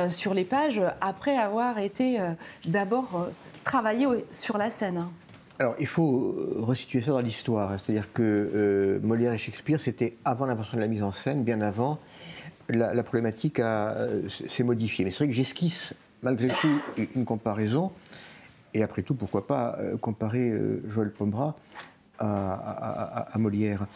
sur 0.09 0.33
les 0.33 0.44
pages 0.44 0.81
après 1.00 1.37
avoir 1.37 1.78
été 1.78 2.20
d'abord 2.64 3.28
travaillés 3.64 4.07
sur 4.31 4.59
la 4.59 4.70
scène. 4.70 5.07
Alors, 5.59 5.75
il 5.79 5.87
faut 5.87 6.35
euh, 6.38 6.57
resituer 6.61 7.03
ça 7.03 7.12
dans 7.12 7.21
l'histoire. 7.21 7.73
Hein. 7.73 7.77
C'est-à-dire 7.79 8.12
que 8.12 8.23
euh, 8.23 9.01
Molière 9.03 9.33
et 9.33 9.38
Shakespeare, 9.38 9.81
c'était 9.81 10.17
avant 10.25 10.47
l'invention 10.47 10.77
de 10.77 10.83
la 10.83 10.88
mise 10.88 11.03
en 11.03 11.12
scène, 11.12 11.45
bien 11.45 11.61
avant. 11.61 11.99
La, 12.69 13.03
problématique 13.03 13.61
euh, 13.61 14.29
s'est 14.29 14.62
modifiée. 14.62 15.05
Mais 15.05 15.11
c'est 15.11 15.19
vrai 15.19 15.29
que 15.29 15.35
j'esquisse 15.35 15.95
malgré 16.23 16.49
tout 16.49 16.81
une 17.15 17.25
comparaison. 17.25 17.93
Et 18.73 18.83
après 18.83 19.03
tout, 19.03 19.15
pourquoi 19.15 19.47
pas 19.47 19.77
comparer 20.01 20.57
Joël 20.88 21.11
Pomera 21.11 21.57
à, 22.19 23.37
Molière. 23.37 23.87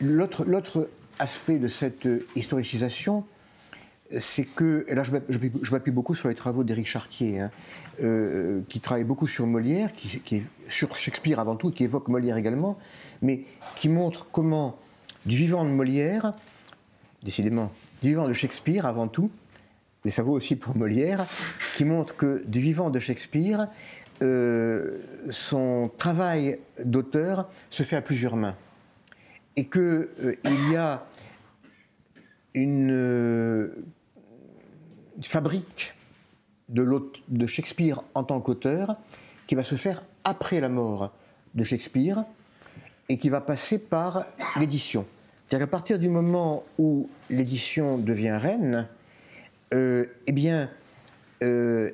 L'autre 0.00 0.88
aspect 1.18 1.58
de 1.58 1.68
cette 1.68 2.08
historicisation, 2.34 3.24
c'est 4.18 4.44
que, 4.44 4.84
et 4.88 4.94
là 4.94 5.02
je 5.04 5.70
m'appuie 5.70 5.92
beaucoup 5.92 6.14
sur 6.14 6.28
les 6.28 6.34
travaux 6.34 6.64
d'Éric 6.64 6.86
Chartier, 6.86 7.40
hein, 7.40 7.50
euh, 8.02 8.60
qui 8.68 8.80
travaille 8.80 9.04
beaucoup 9.04 9.26
sur 9.26 9.46
Molière, 9.46 9.92
qui, 9.92 10.42
sur 10.68 10.96
Shakespeare 10.96 11.38
avant 11.38 11.56
tout, 11.56 11.70
qui 11.70 11.84
évoque 11.84 12.08
Molière 12.08 12.36
également, 12.36 12.78
mais 13.22 13.44
qui 13.76 13.88
montre 13.88 14.26
comment, 14.32 14.78
du 15.26 15.36
vivant 15.36 15.64
de 15.64 15.70
Molière, 15.70 16.32
décidément, 17.22 17.70
du 18.02 18.08
vivant 18.08 18.26
de 18.26 18.32
Shakespeare 18.32 18.84
avant 18.84 19.06
tout, 19.06 19.30
mais 20.04 20.10
ça 20.10 20.22
vaut 20.22 20.32
aussi 20.32 20.56
pour 20.56 20.76
Molière, 20.76 21.24
qui 21.76 21.84
montre 21.84 22.16
que 22.16 22.42
du 22.46 22.60
vivant 22.60 22.90
de 22.90 22.98
Shakespeare, 22.98 23.68
euh, 24.22 24.98
son 25.30 25.90
travail 25.98 26.58
d'auteur 26.84 27.48
se 27.70 27.82
fait 27.82 27.96
à 27.96 28.02
plusieurs 28.02 28.36
mains. 28.36 28.56
Et 29.56 29.66
qu'il 29.66 29.80
euh, 29.80 30.36
y 30.72 30.76
a 30.76 31.06
une, 32.54 33.70
fabrique 35.22 35.94
de, 36.68 36.86
de 37.28 37.46
Shakespeare 37.46 38.02
en 38.14 38.24
tant 38.24 38.40
qu'auteur 38.40 38.96
qui 39.46 39.54
va 39.54 39.64
se 39.64 39.74
faire 39.74 40.04
après 40.24 40.60
la 40.60 40.68
mort 40.68 41.12
de 41.54 41.64
Shakespeare 41.64 42.24
et 43.08 43.18
qui 43.18 43.28
va 43.28 43.40
passer 43.40 43.78
par 43.78 44.26
l'édition. 44.58 45.04
C'est-à-dire 45.48 45.66
qu'à 45.66 45.70
partir 45.70 45.98
du 45.98 46.08
moment 46.08 46.64
où 46.78 47.08
l'édition 47.28 47.98
devient 47.98 48.38
reine, 48.40 48.86
euh, 49.74 50.06
eh 50.26 50.32
bien, 50.32 50.70
euh, 51.42 51.90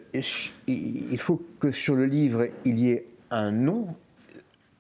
il 0.66 1.18
faut 1.18 1.42
que 1.58 1.70
sur 1.70 1.94
le 1.94 2.04
livre, 2.04 2.48
il 2.64 2.78
y 2.78 2.90
ait 2.90 3.06
un 3.30 3.50
nom, 3.50 3.88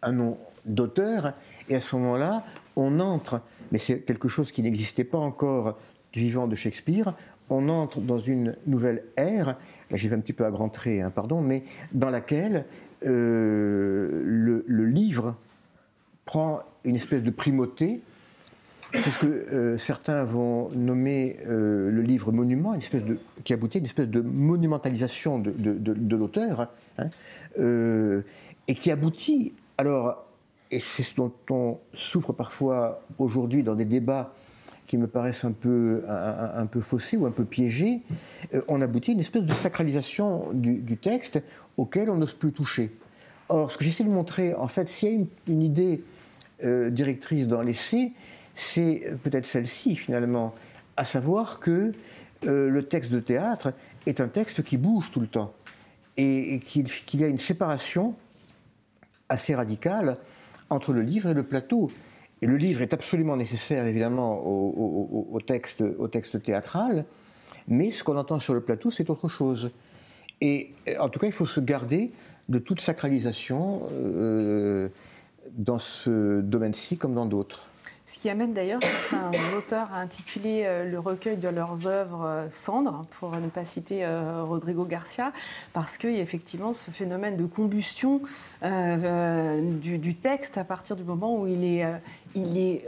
un 0.02 0.12
nom 0.12 0.38
d'auteur, 0.66 1.32
et 1.68 1.76
à 1.76 1.80
ce 1.80 1.96
moment-là, 1.96 2.44
on 2.76 3.00
entre, 3.00 3.40
mais 3.72 3.78
c'est 3.78 4.00
quelque 4.00 4.28
chose 4.28 4.52
qui 4.52 4.62
n'existait 4.62 5.04
pas 5.04 5.18
encore 5.18 5.78
du 6.12 6.20
vivant 6.20 6.46
de 6.46 6.54
Shakespeare, 6.54 7.14
on 7.50 7.68
entre 7.68 8.00
dans 8.00 8.18
une 8.18 8.56
nouvelle 8.66 9.04
ère, 9.16 9.56
là 9.90 9.96
j'y 9.96 10.08
vais 10.08 10.16
un 10.16 10.20
petit 10.20 10.32
peu 10.32 10.44
à 10.44 10.50
grands 10.50 10.68
traits, 10.68 11.02
hein, 11.02 11.10
pardon, 11.10 11.40
mais 11.40 11.64
dans 11.92 12.10
laquelle 12.10 12.64
euh, 13.04 14.22
le, 14.24 14.86
livre 14.86 15.36
prend 16.24 16.60
une 16.84 16.96
espèce 16.96 17.22
de 17.22 17.30
primauté, 17.30 18.00
c'est 18.94 19.10
ce 19.10 19.18
que 19.18 19.26
euh, 19.26 19.78
certains 19.78 20.24
vont 20.24 20.70
nommer 20.70 21.36
euh, 21.46 21.90
le 21.90 22.02
livre 22.02 22.32
monument, 22.32 22.74
une 22.74 22.80
espèce 22.80 23.04
de, 23.04 23.18
qui 23.44 23.52
aboutit 23.52 23.78
à 23.78 23.80
une 23.80 23.84
espèce 23.84 24.08
de 24.08 24.20
monumentalisation 24.20 25.38
de, 25.38 26.16
l'auteur, 26.16 26.70
hein, 26.98 27.10
et 28.68 28.74
qui 28.74 28.90
aboutit, 28.90 29.52
alors, 29.78 30.24
et 30.70 30.80
c'est 30.80 31.02
ce 31.02 31.14
dont 31.16 31.32
on 31.50 31.78
souffre 31.92 32.32
parfois 32.32 33.02
aujourd'hui 33.18 33.62
dans 33.62 33.74
des 33.74 33.84
débats 33.84 34.32
qui 34.86 34.98
me 34.98 35.06
paraissent 35.06 35.44
un 35.44 35.52
peu, 35.52 36.04
un, 36.08 36.66
peu 36.66 36.80
faussés 36.80 37.16
ou 37.16 37.26
un 37.26 37.30
peu 37.30 37.44
piégés, 37.44 38.02
euh, 38.54 38.62
on 38.68 38.80
aboutit 38.80 39.10
à 39.10 39.14
une 39.14 39.20
espèce 39.20 39.44
de 39.44 39.52
sacralisation 39.52 40.52
du, 40.52 40.96
texte 40.96 41.42
auquel 41.76 42.10
on 42.10 42.16
n'ose 42.16 42.34
plus 42.34 42.52
toucher. 42.52 42.96
Or, 43.48 43.70
ce 43.70 43.78
que 43.78 43.84
j'essaie 43.84 44.04
de 44.04 44.08
montrer, 44.08 44.54
en 44.54 44.68
fait, 44.68 44.88
s'il 44.88 45.08
y 45.08 45.16
a 45.16 45.26
une, 45.48 45.62
idée 45.62 46.02
euh, 46.64 46.90
directrice 46.90 47.46
dans 47.48 47.62
l'essai, 47.62 48.12
c'est 48.54 49.12
peut-être 49.22 49.46
celle-ci 49.46 49.96
finalement, 49.96 50.54
à 50.96 51.04
savoir 51.04 51.60
que 51.60 51.92
euh, 52.44 52.68
le 52.68 52.82
texte 52.84 53.12
de 53.12 53.20
théâtre 53.20 53.72
est 54.06 54.20
un 54.20 54.28
texte 54.28 54.62
qui 54.62 54.76
bouge 54.76 55.10
tout 55.12 55.20
le 55.20 55.26
temps 55.26 55.52
et, 56.16 56.60
qu'il 56.60 57.20
y 57.20 57.24
a 57.24 57.28
une 57.28 57.38
séparation 57.38 58.14
assez 59.28 59.54
radicale 59.54 60.18
entre 60.70 60.92
le 60.92 61.02
livre 61.02 61.30
et 61.30 61.34
le 61.34 61.42
plateau. 61.42 61.90
Et 62.42 62.46
le 62.46 62.56
livre 62.56 62.82
est 62.82 62.92
absolument 62.92 63.36
nécessaire, 63.36 63.86
évidemment, 63.86 64.42
au, 64.44 65.40
texte, 65.40 65.82
au 65.98 66.06
texte 66.06 66.42
théâtral, 66.42 67.06
mais 67.66 67.90
ce 67.90 68.04
qu'on 68.04 68.16
entend 68.16 68.38
sur 68.38 68.54
le 68.54 68.60
plateau, 68.60 68.90
c'est 68.90 69.08
autre 69.08 69.28
chose. 69.28 69.70
Et 70.40 70.74
en 71.00 71.08
tout 71.08 71.18
cas, 71.18 71.26
il 71.26 71.32
faut 71.32 71.46
se 71.46 71.60
garder 71.60 72.12
de 72.48 72.58
toute 72.58 72.80
sacralisation 72.80 73.88
euh, 73.90 74.88
dans 75.52 75.78
ce 75.78 76.40
domaine-ci 76.42 76.98
comme 76.98 77.14
dans 77.14 77.26
d'autres. 77.26 77.70
Ce 78.08 78.18
qui 78.20 78.30
amène 78.30 78.52
d'ailleurs 78.52 78.80
certains 78.82 79.30
auteurs 79.58 79.92
à 79.92 79.98
intituler 79.98 80.62
euh, 80.64 80.88
le 80.88 80.98
recueil 80.98 81.36
de 81.36 81.48
leurs 81.48 81.86
œuvres 81.88 82.24
euh, 82.24 82.46
Cendres, 82.50 83.04
pour 83.18 83.36
ne 83.36 83.48
pas 83.48 83.64
citer 83.64 84.04
euh, 84.04 84.44
Rodrigo 84.44 84.84
Garcia, 84.84 85.32
parce 85.72 85.98
qu'il 85.98 86.12
y 86.12 86.20
a 86.20 86.22
effectivement 86.22 86.72
ce 86.72 86.90
phénomène 86.90 87.36
de 87.36 87.46
combustion 87.46 88.20
du, 88.62 90.14
texte 90.14 90.56
à 90.56 90.64
partir 90.64 90.96
du 90.96 91.04
moment 91.04 91.38
où 91.38 91.46
il 91.46 91.64
est, 91.64 91.84
il 92.36 92.58
est 92.58 92.86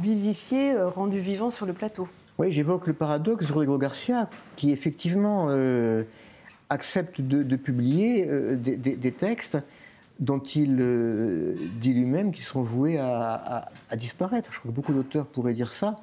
vivifié, 0.00 0.76
rendu 0.82 1.20
vivant 1.20 1.50
sur 1.50 1.66
le 1.66 1.72
plateau. 1.72 2.08
Oui, 2.38 2.50
j'évoque 2.50 2.86
le 2.86 2.94
paradoxe 2.94 3.46
de 3.46 3.52
Rodrigo 3.52 3.78
Garcia, 3.78 4.28
qui 4.56 4.72
effectivement 4.72 5.48
accepte 6.70 7.20
de, 7.20 7.56
publier 7.56 8.26
des 8.56 9.12
textes 9.12 9.58
dont 10.20 10.38
il 10.38 10.76
euh, 10.80 11.54
dit 11.80 11.94
lui-même 11.94 12.32
qu'ils 12.32 12.44
sont 12.44 12.62
voués 12.62 12.98
à, 12.98 13.70
disparaître. 13.96 14.52
Je 14.52 14.58
crois 14.58 14.70
que 14.70 14.76
beaucoup 14.76 14.92
d'auteurs 14.92 15.26
pourraient 15.26 15.54
dire 15.54 15.72
ça. 15.72 15.96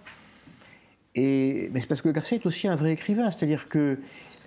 Et, 1.15 1.69
mais 1.71 1.81
c'est 1.81 1.87
parce 1.87 2.01
que 2.01 2.09
Garcia 2.09 2.37
est 2.37 2.45
aussi 2.45 2.67
un 2.67 2.75
vrai 2.75 2.91
écrivain, 2.93 3.31
c'est-à-dire 3.31 3.69
que 3.69 3.99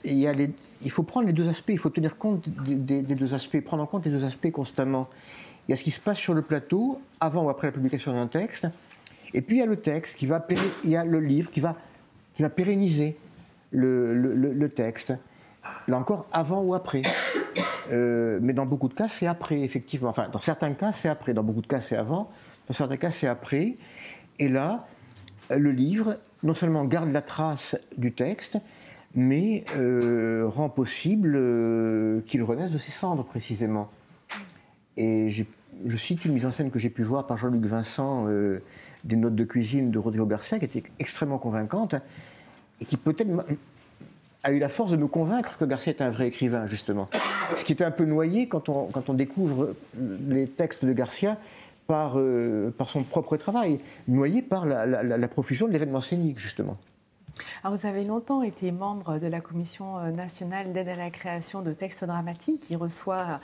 il, 0.05 0.53
il, 0.83 0.91
faut 0.91 1.03
prendre 1.03 1.27
les 1.27 1.33
deux 1.33 1.49
aspects, 1.49 1.71
il 1.71 1.79
faut 1.79 1.91
tenir 1.91 2.17
compte 2.17 2.49
des, 2.49 3.03
deux 3.03 3.35
aspects, 3.35 3.61
prendre 3.61 3.83
en 3.83 3.87
compte 3.87 4.05
les 4.05 4.11
deux 4.11 4.25
aspects 4.25 4.51
constamment. 4.51 5.09
Il 5.71 5.75
y 5.75 5.75
a 5.75 5.77
ce 5.77 5.85
qui 5.85 5.93
se 5.93 6.01
passe 6.01 6.19
sur 6.19 6.35
le 6.35 6.43
plateau, 6.43 7.01
avant 7.21 7.45
ou 7.45 7.49
après 7.49 7.69
la 7.69 7.73
publication 7.73 8.13
d'un 8.13 8.27
texte, 8.27 8.67
et 9.35 9.41
puis 9.41 9.59
il 9.59 9.59
y 9.61 9.63
a 9.63 9.67
le 9.67 9.77
texte, 9.77 10.17
qui 10.17 10.27
va 10.27 10.45
il 10.83 10.91
y 10.91 10.97
a 10.97 11.05
le 11.05 11.21
livre 11.21 11.49
qui 11.49 11.61
va, 11.61 11.77
qui 12.35 12.43
va 12.43 12.51
pérenniser 12.51 13.17
le, 13.71 14.13
le 14.13 14.69
texte, 14.69 15.13
là 15.87 15.97
encore, 15.97 16.27
avant 16.33 16.61
ou 16.61 16.75
après. 16.75 17.03
Euh, 17.93 18.41
mais 18.43 18.53
dans 18.53 18.67
beaucoup 18.67 18.89
de 18.89 18.95
cas, 18.95 19.07
c'est 19.07 19.29
après, 19.29 19.61
effectivement. 19.61 20.09
Enfin, 20.09 20.29
dans 20.33 20.41
certains 20.41 20.75
cas, 20.75 20.91
c'est 20.91 21.09
après. 21.09 21.35
Dans 21.35 21.45
beaucoup 21.45 21.63
de 21.63 21.69
cas, 21.69 21.81
c'est 21.81 21.97
avant. 21.97 22.33
Dans 22.67 22.75
certains 22.75 22.97
cas, 22.97 23.13
c'est 23.13 23.29
après. 23.29 23.77
Et 24.41 24.49
là, 24.49 24.89
le 25.57 25.71
livre, 25.71 26.19
non 26.43 26.55
seulement 26.55 26.85
garde 26.85 27.13
la 27.13 27.23
trace 27.23 27.77
du 27.97 28.13
texte, 28.13 28.59
mais 29.15 29.63
euh, 29.77 30.49
rend 30.49 30.69
possible 30.69 31.35
euh, 31.37 32.23
qu'il 32.23 32.43
renaisse 32.43 32.73
de 32.73 32.79
ses 32.79 32.91
cendres, 32.91 33.25
précisément. 33.25 33.89
Et 34.97 35.31
je 35.87 35.97
cite 35.97 36.25
une 36.25 36.33
mise 36.33 36.47
en 36.47 36.51
scène 36.51 36.71
que 36.71 36.79
j'ai 36.79 36.91
pu 36.91 37.03
voir 37.03 37.27
par 37.27 37.39
Jean-Luc 37.39 37.65
Vincent 37.65 38.27
des 39.05 39.17
notes 39.17 39.35
de 39.35 39.45
cuisine 39.45 39.91
de 39.91 39.99
Rodrigo 39.99 40.27
Garcia, 40.27 40.59
qui 40.59 40.65
était 40.65 40.83
extrêmement 40.99 41.39
convaincante, 41.39 41.95
et 42.81 42.85
qui 42.85 42.97
peut-être 42.97 43.31
a 44.43 44.53
eu 44.53 44.59
la 44.59 44.69
force 44.69 44.91
de 44.91 44.97
nous 44.97 45.09
convaincre 45.09 45.57
que 45.59 45.65
Garcia 45.65 45.93
est 45.93 46.03
un 46.03 46.11
vrai 46.11 46.29
écrivain, 46.29 46.67
justement. 46.67 47.09
Ce 47.57 47.65
qui 47.65 47.73
était 47.73 47.85
un 47.85 47.91
peu 47.91 48.05
noyé 48.05 48.49
quand 48.49 48.69
on, 48.69 49.15
découvre 49.15 49.75
les 50.29 50.47
textes 50.47 50.85
de 50.85 50.93
Garcia 50.93 51.37
par, 51.87 52.19
euh, 52.19 52.73
par 52.77 52.89
son 52.89 53.03
propre 53.03 53.37
travail, 53.37 53.81
noyé 54.07 54.43
par 54.43 54.65
la, 54.67 54.87
la 54.87 55.29
profusion 55.29 55.67
de 55.67 55.73
l'événement 55.73 56.01
scénique, 56.01 56.39
justement. 56.39 56.77
Alors 57.65 57.77
vous 57.77 57.87
avez 57.87 58.05
longtemps 58.05 58.43
été 58.43 58.71
membre 58.71 59.19
de 59.19 59.27
la 59.27 59.41
Commission 59.41 59.99
euh, 59.99 60.11
nationale 60.11 60.73
d'aide 60.73 60.89
à 60.89 60.97
la 60.97 61.11
création 61.11 61.63
de 61.63 61.73
textes 61.73 62.05
dramatiques 62.05 62.61
qui 62.61 62.77
reçoit 62.77 63.41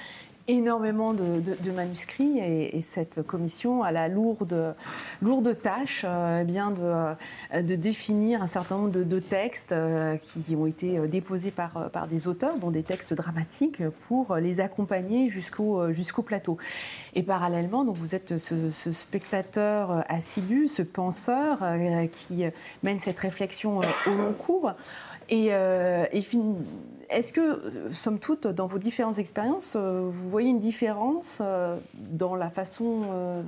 énormément 0.49 1.13
de, 1.13 1.71
manuscrits 1.71 2.39
et, 2.39 2.83
cette 2.83 3.23
commission 3.23 3.83
a 3.83 3.91
la 3.91 4.09
lourde, 4.09 4.75
lourde 5.21 5.59
tâche 5.61 6.03
euh, 6.05 6.41
eh 6.43 6.45
bien 6.45 6.71
de, 6.71 7.63
de, 7.63 7.75
définir 7.75 8.43
un 8.43 8.47
certain 8.47 8.77
nombre 8.77 8.91
de, 8.91 9.19
textes 9.19 9.73
euh, 9.73 10.17
qui 10.17 10.55
ont 10.55 10.67
été 10.67 10.99
déposés 11.09 11.51
par, 11.51 11.91
par 11.91 12.07
des 12.07 12.29
auteurs, 12.29 12.59
dont 12.59 12.71
des 12.71 12.83
textes 12.83 13.13
dramatiques, 13.13 13.83
pour 14.07 14.37
les 14.37 14.61
accompagner 14.61 15.29
jusqu'au 15.29 16.23
plateau. 16.25 16.59
Et 17.15 17.23
parallèlement, 17.23 17.85
donc 17.85 17.97
vous 17.97 18.15
êtes 18.15 18.39
ce, 18.39 18.93
spectateur 18.93 20.05
assidu, 20.09 20.69
ce 20.69 20.83
penseur 20.83 21.59
euh, 21.63 22.07
qui 22.07 22.45
mène 22.83 22.99
cette 22.99 23.19
réflexion 23.19 23.81
au 24.07 24.11
long 24.11 24.33
cours. 24.33 24.73
Et, 25.29 25.47
et 25.47 26.23
est-ce 27.09 27.33
que, 27.33 27.41
euh, 27.41 27.93
somme 27.93 28.19
toute, 28.19 28.47
dans 28.47 28.67
vos 28.67 28.79
différentes 28.79 29.19
expériences, 29.19 29.75
euh, 29.77 30.09
vous 30.11 30.29
voyez 30.29 30.51
une 30.51 30.61
différence 30.61 31.39
euh, 31.41 31.77
dans 31.95 32.35
la 32.35 32.51
façon, 32.51 33.45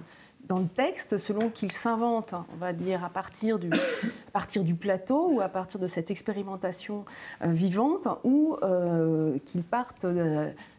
dans 0.48 0.58
le 0.58 0.68
texte, 0.68 1.18
selon 1.18 1.50
qu'il 1.50 1.72
s'invente, 1.72 2.34
on 2.52 2.56
va 2.56 2.72
dire, 2.72 3.04
à 3.04 3.10
partir, 3.10 3.58
du, 3.58 3.70
partir 4.32 4.64
du 4.64 4.74
plateau 4.74 5.30
ou 5.32 5.40
à 5.40 5.48
partir 5.48 5.80
de 5.80 5.86
cette 5.86 6.10
expérimentation 6.10 7.04
vivante, 7.42 8.08
ou 8.24 8.56
qu'il 9.46 9.62
parte 9.62 10.06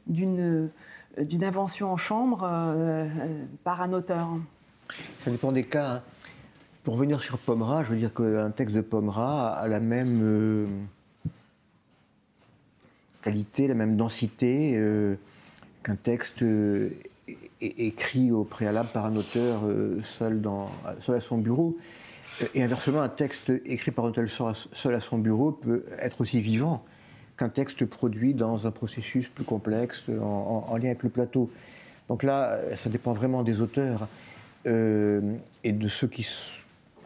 d'une 0.07 0.69
d'une 1.17 1.43
invention 1.43 1.91
en 1.91 1.97
chambre 1.97 2.47
par 3.63 3.81
un 3.81 3.91
auteur? 3.93 4.29
Ça 5.19 5.31
dépend 5.31 5.51
des 5.51 5.65
cas. 5.65 5.87
Hein. 5.87 6.01
Pour 6.89 6.95
revenir 6.95 7.21
sur 7.21 7.37
Pomera, 7.37 7.83
je 7.83 7.91
veux 7.91 7.97
dire 7.97 8.11
qu'un 8.11 8.49
texte 8.49 8.75
de 8.75 8.81
Pomera 8.81 9.53
a 9.53 9.67
la 9.67 9.79
même 9.79 10.67
qualité, 13.21 13.67
la 13.67 13.75
même 13.75 13.95
densité 13.95 14.73
euh, 14.75 15.15
qu'un 15.83 15.95
texte 15.95 16.41
euh, 16.41 16.89
écrit 17.61 18.31
au 18.31 18.43
préalable 18.43 18.89
par 18.91 19.05
un 19.05 19.15
auteur 19.15 19.67
euh, 19.67 19.99
seul, 20.01 20.41
dans, 20.41 20.71
seul 20.99 21.17
à 21.17 21.19
son 21.19 21.37
bureau. 21.37 21.77
Et 22.55 22.63
inversement, 22.63 23.01
un 23.01 23.09
texte 23.09 23.51
écrit 23.65 23.91
par 23.91 24.05
un 24.05 24.07
auteur 24.07 24.55
seul 24.73 24.95
à 24.95 24.99
son 24.99 25.19
bureau 25.19 25.51
peut 25.51 25.85
être 25.99 26.21
aussi 26.21 26.41
vivant 26.41 26.83
qu'un 27.37 27.49
texte 27.49 27.85
produit 27.85 28.33
dans 28.33 28.65
un 28.65 28.71
processus 28.71 29.27
plus 29.27 29.45
complexe 29.45 30.05
en, 30.09 30.75
lien 30.77 30.85
avec 30.85 31.03
le 31.03 31.09
plateau. 31.09 31.51
Donc 32.07 32.23
là, 32.23 32.57
ça 32.77 32.89
dépend 32.89 33.13
vraiment 33.13 33.43
des 33.43 33.61
auteurs 33.61 34.07
et 34.65 35.71
de 35.71 35.87
ceux 35.87 36.07
qui, 36.07 36.25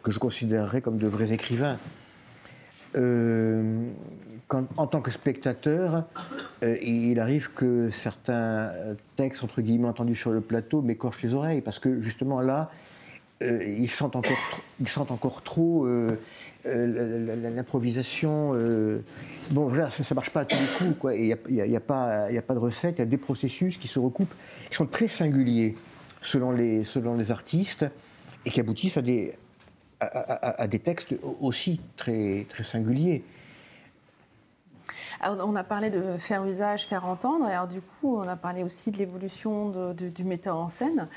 que 0.04 0.12
je 0.12 0.20
considérerais 0.20 0.80
comme 0.82 0.98
de 0.98 1.08
vrais 1.08 1.32
écrivains. 1.32 1.78
euh, 2.94 3.88
en 4.76 4.86
tant 4.86 5.00
que 5.00 5.10
spectateur, 5.10 6.04
euh, 6.62 6.76
il 6.80 7.18
arrive 7.18 7.50
que 7.52 7.90
certains 7.90 8.70
textes, 9.16 9.42
entre 9.42 9.62
guillemets, 9.62 9.88
entendus 9.88 10.14
sur 10.14 10.30
le 10.30 10.40
plateau, 10.40 10.80
m'écorchent 10.82 11.22
les 11.22 11.34
oreilles, 11.34 11.60
parce 11.62 11.80
que 11.80 12.00
justement 12.02 12.40
là, 12.40 12.70
euh, 13.42 13.64
ils, 13.64 13.90
sentent 13.90 14.14
encore, 14.14 14.36
ils 14.78 14.86
sentent 14.86 15.10
encore 15.10 15.42
trop 15.42 15.88
l'improvisation. 16.64 18.52
bon, 19.50 19.66
voilà, 19.66 19.90
ça 19.90 20.04
ne 20.08 20.14
marche 20.14 20.30
pas 20.30 20.42
à 20.42 20.44
tous 20.44 20.56
les 20.56 20.66
coups, 20.78 20.98
quoi. 21.00 21.16
Il 21.16 21.24
n'y 21.24 21.32
a, 21.32 21.36
a, 21.76 21.76
a 21.76 21.80
pas 22.42 22.54
de 22.54 22.58
recette, 22.58 22.98
il 22.98 23.00
y 23.00 23.02
a 23.02 23.06
des 23.06 23.18
processus 23.18 23.76
qui 23.76 23.88
se 23.88 23.98
recoupent, 23.98 24.34
qui 24.70 24.76
sont 24.76 24.86
très 24.86 25.08
singuliers 25.08 25.74
selon 26.20 26.52
les, 26.52 26.84
selon 26.84 27.16
les 27.16 27.32
artistes, 27.32 27.86
et 28.46 28.50
qui 28.50 28.60
aboutissent 28.60 28.98
à 28.98 29.02
des, 29.02 29.34
à, 30.00 30.66
des 30.66 30.78
textes 30.78 31.14
aussi 31.40 31.80
très, 31.96 32.46
très 32.48 32.64
singuliers. 32.64 33.24
Alors, 35.20 35.48
on 35.48 35.56
a 35.56 35.64
parlé 35.64 35.90
de 35.90 36.18
faire 36.18 36.44
usage, 36.44 36.86
faire 36.86 37.06
entendre, 37.06 37.48
et 37.48 37.52
alors 37.52 37.68
du 37.68 37.80
coup, 37.80 38.18
on 38.18 38.28
a 38.28 38.36
parlé 38.36 38.62
aussi 38.62 38.90
de 38.90 38.98
l'évolution 38.98 39.94
du 39.94 40.24
metteur 40.24 40.56
en 40.56 40.68
scène. 40.68 41.08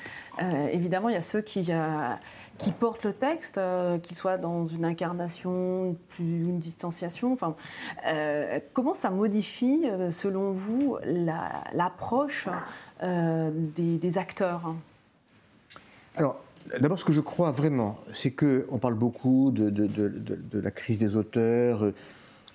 Euh, 0.41 0.67
évidemment, 0.67 1.09
il 1.09 1.15
y 1.15 1.17
a 1.17 1.21
ceux 1.21 1.41
qui, 1.41 1.65
euh, 1.69 2.13
qui 2.57 2.71
portent 2.71 3.03
le 3.03 3.13
texte, 3.13 3.57
euh, 3.57 3.97
qu'ils 3.97 4.15
soient 4.15 4.37
dans 4.37 4.65
une 4.65 4.85
incarnation, 4.85 5.95
plus 6.09 6.23
une 6.23 6.59
distanciation. 6.59 7.33
Enfin, 7.33 7.55
comment 8.73 8.93
ça 8.93 9.09
modifie, 9.09 9.85
selon 10.11 10.51
vous, 10.51 10.97
l'approche 11.73 12.47
des, 13.01 13.97
des, 13.97 14.17
acteurs? 14.17 14.73
Alors, 16.15 16.39
D'abord, 16.79 16.99
ce 16.99 17.05
que 17.05 17.13
je 17.13 17.21
crois 17.21 17.51
vraiment, 17.51 17.99
c'est 18.13 18.31
qu'on 18.31 18.77
parle 18.79 18.95
beaucoup 18.95 19.51
de, 19.51 20.59
la 20.59 20.71
crise 20.71 20.97
des 20.97 21.15
auteurs. 21.15 21.91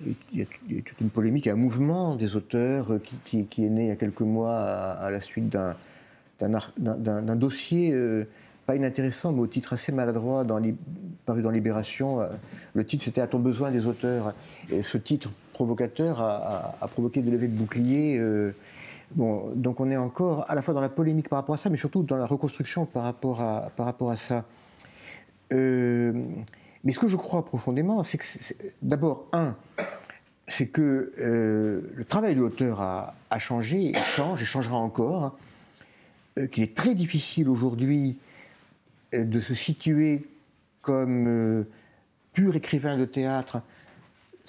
Il 0.05 0.15
y, 0.35 0.43
a, 0.43 0.83
toute 0.85 1.01
une 1.01 1.11
polémique, 1.11 1.47
un 1.47 1.55
mouvement 1.55 2.17
des 2.17 2.37
auteurs 2.37 2.99
qui, 3.25 3.41
est 3.41 3.59
né 3.69 3.85
il 3.85 3.89
y 3.89 3.91
a 3.91 3.97
quelques 3.97 4.21
mois 4.21 4.57
à, 4.59 5.11
la 5.11 5.21
suite 5.21 5.49
d'un 6.41 7.37
dossier 7.37 7.93
euh, 7.93 8.25
pas 8.67 8.77
inintéressant, 8.77 9.33
mais 9.33 9.41
au 9.41 9.47
titre 9.47 9.73
assez 9.73 9.93
maladroit, 9.93 10.45
paru 11.25 11.43
dans 11.43 11.51
Libération. 11.51 12.21
Le 12.75 12.85
titre, 12.85 13.05
c'était 13.05 13.21
À 13.21 13.27
ton 13.27 13.39
besoin 13.39 13.71
des 13.71 13.87
auteurs? 13.87 14.35
Et 14.71 14.83
ce 14.83 14.99
titre 14.99 15.31
provocateur 15.53 16.21
a, 16.21 16.89
provoqué 16.89 17.23
des 17.23 17.31
levées 17.31 17.49
de 17.49 17.57
boucliers. 17.57 18.19
Euh, 18.19 18.55
Donc 19.17 19.81
on 19.81 19.91
est 19.91 19.97
encore 19.97 20.51
à 20.51 20.55
la 20.55 20.63
fois 20.63 20.75
dans 20.75 20.81
la 20.81 20.89
polémique 20.89 21.29
par 21.29 21.39
rapport 21.39 21.55
à 21.55 21.59
ça, 21.59 21.71
mais 21.71 21.77
surtout 21.77 22.03
dans 22.03 22.17
la 22.17 22.27
reconstruction 22.27 22.87
par 22.87 23.03
rapport 23.05 23.41
à, 23.41 24.17
ça. 24.17 24.45
Euh, 25.53 26.13
mais 26.85 26.93
ce 26.93 26.99
que 26.99 27.09
je 27.09 27.17
crois 27.17 27.45
profondément, 27.45 28.03
c'est 28.05 28.19
que 28.19 28.25
d'abord, 28.81 29.27
un, 29.33 29.55
c'est 30.49 30.67
que 30.67 31.13
euh, 31.19 31.83
le 31.95 32.05
travail 32.05 32.35
de 32.35 32.41
l'auteur 32.41 32.81
a, 32.81 33.15
changé, 33.39 33.93
change, 33.95 34.43
et 34.43 34.47
changera 34.47 34.77
encore, 34.77 35.37
euh, 36.39 36.47
qu'il 36.47 36.63
est 36.63 36.75
très 36.75 36.95
difficile 36.95 37.49
aujourd'hui 37.49 38.19
de 39.13 39.41
se 39.41 39.55
situer 39.55 40.27
comme 40.81 41.67
pur 42.33 42.57
écrivain 42.57 42.97
de 42.97 43.05
théâtre 43.05 43.61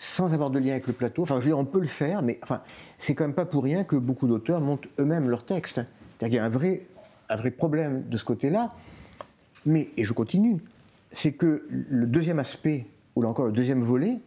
sans 0.03 0.33
avoir 0.33 0.49
de 0.49 0.59
lien 0.59 0.71
avec 0.71 0.85
le 0.87 0.93
plateau. 0.93 1.21
Enfin, 1.21 1.35
je 1.35 1.39
veux 1.39 1.47
dire, 1.47 1.57
on 1.57 1.63
peut 1.63 1.79
le 1.79 1.87
faire, 1.87 2.21
mais 2.23 2.37
enfin, 2.43 2.61
c'est 2.97 3.15
quand 3.15 3.23
même 3.23 3.33
pas 3.33 3.45
pour 3.45 3.63
rien 3.63 3.85
que 3.85 3.95
beaucoup 3.95 4.27
d'auteurs 4.27 4.59
montent 4.59 4.87
eux-mêmes 4.99 5.29
leurs 5.29 5.45
textes. 5.45 5.81
Il 6.21 6.33
y 6.33 6.37
a 6.37 6.43
un 6.43 6.49
vrai, 6.49 6.87
un 7.29 7.37
vrai 7.37 7.51
problème 7.51 8.03
de 8.09 8.17
ce 8.17 8.25
côté-là. 8.25 8.71
Mais, 9.65 9.89
et 9.95 10.03
je 10.03 10.11
continue, 10.11 10.57
c'est 11.11 11.31
que 11.31 11.65
le 11.69 12.05
deuxième 12.05 12.39
aspect, 12.39 12.85
ou 13.15 13.21
là 13.21 13.29
encore 13.29 13.45
le 13.45 13.53
deuxième 13.53 13.81
volet, 13.81 14.19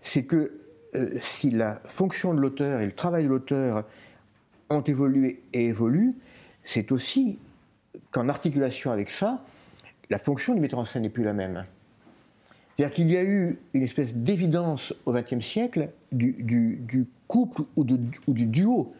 c'est 0.00 0.24
que 0.24 0.52
euh, 0.94 1.10
si 1.20 1.50
la 1.50 1.80
fonction 1.84 2.32
de 2.32 2.40
l'auteur 2.40 2.80
et 2.80 2.86
le 2.86 2.92
travail 2.92 3.24
de 3.24 3.28
l'auteur 3.28 3.84
ont 4.70 4.80
évolué 4.80 5.42
et 5.52 5.66
évoluent, 5.66 6.14
c'est 6.64 6.92
aussi 6.92 7.38
qu'en 8.10 8.30
articulation 8.30 8.90
avec 8.90 9.10
ça, 9.10 9.38
la 10.08 10.18
fonction 10.18 10.54
du 10.54 10.60
metteur 10.60 10.78
en 10.78 10.86
scène 10.86 11.02
n'est 11.02 11.10
plus 11.10 11.24
la 11.24 11.34
même. 11.34 11.64
C'est-à-dire 12.80 12.96
qu'il 12.96 13.10
y 13.12 13.16
a 13.18 13.22
eu 13.22 13.58
une 13.74 13.82
espèce 13.82 14.14
d'évidence 14.14 14.94
au 15.04 15.12
XXe 15.12 15.44
siècle 15.44 15.90
du, 16.12 17.06
couple 17.28 17.64
ou, 17.76 17.84
du 17.84 18.46
duo 18.46 18.94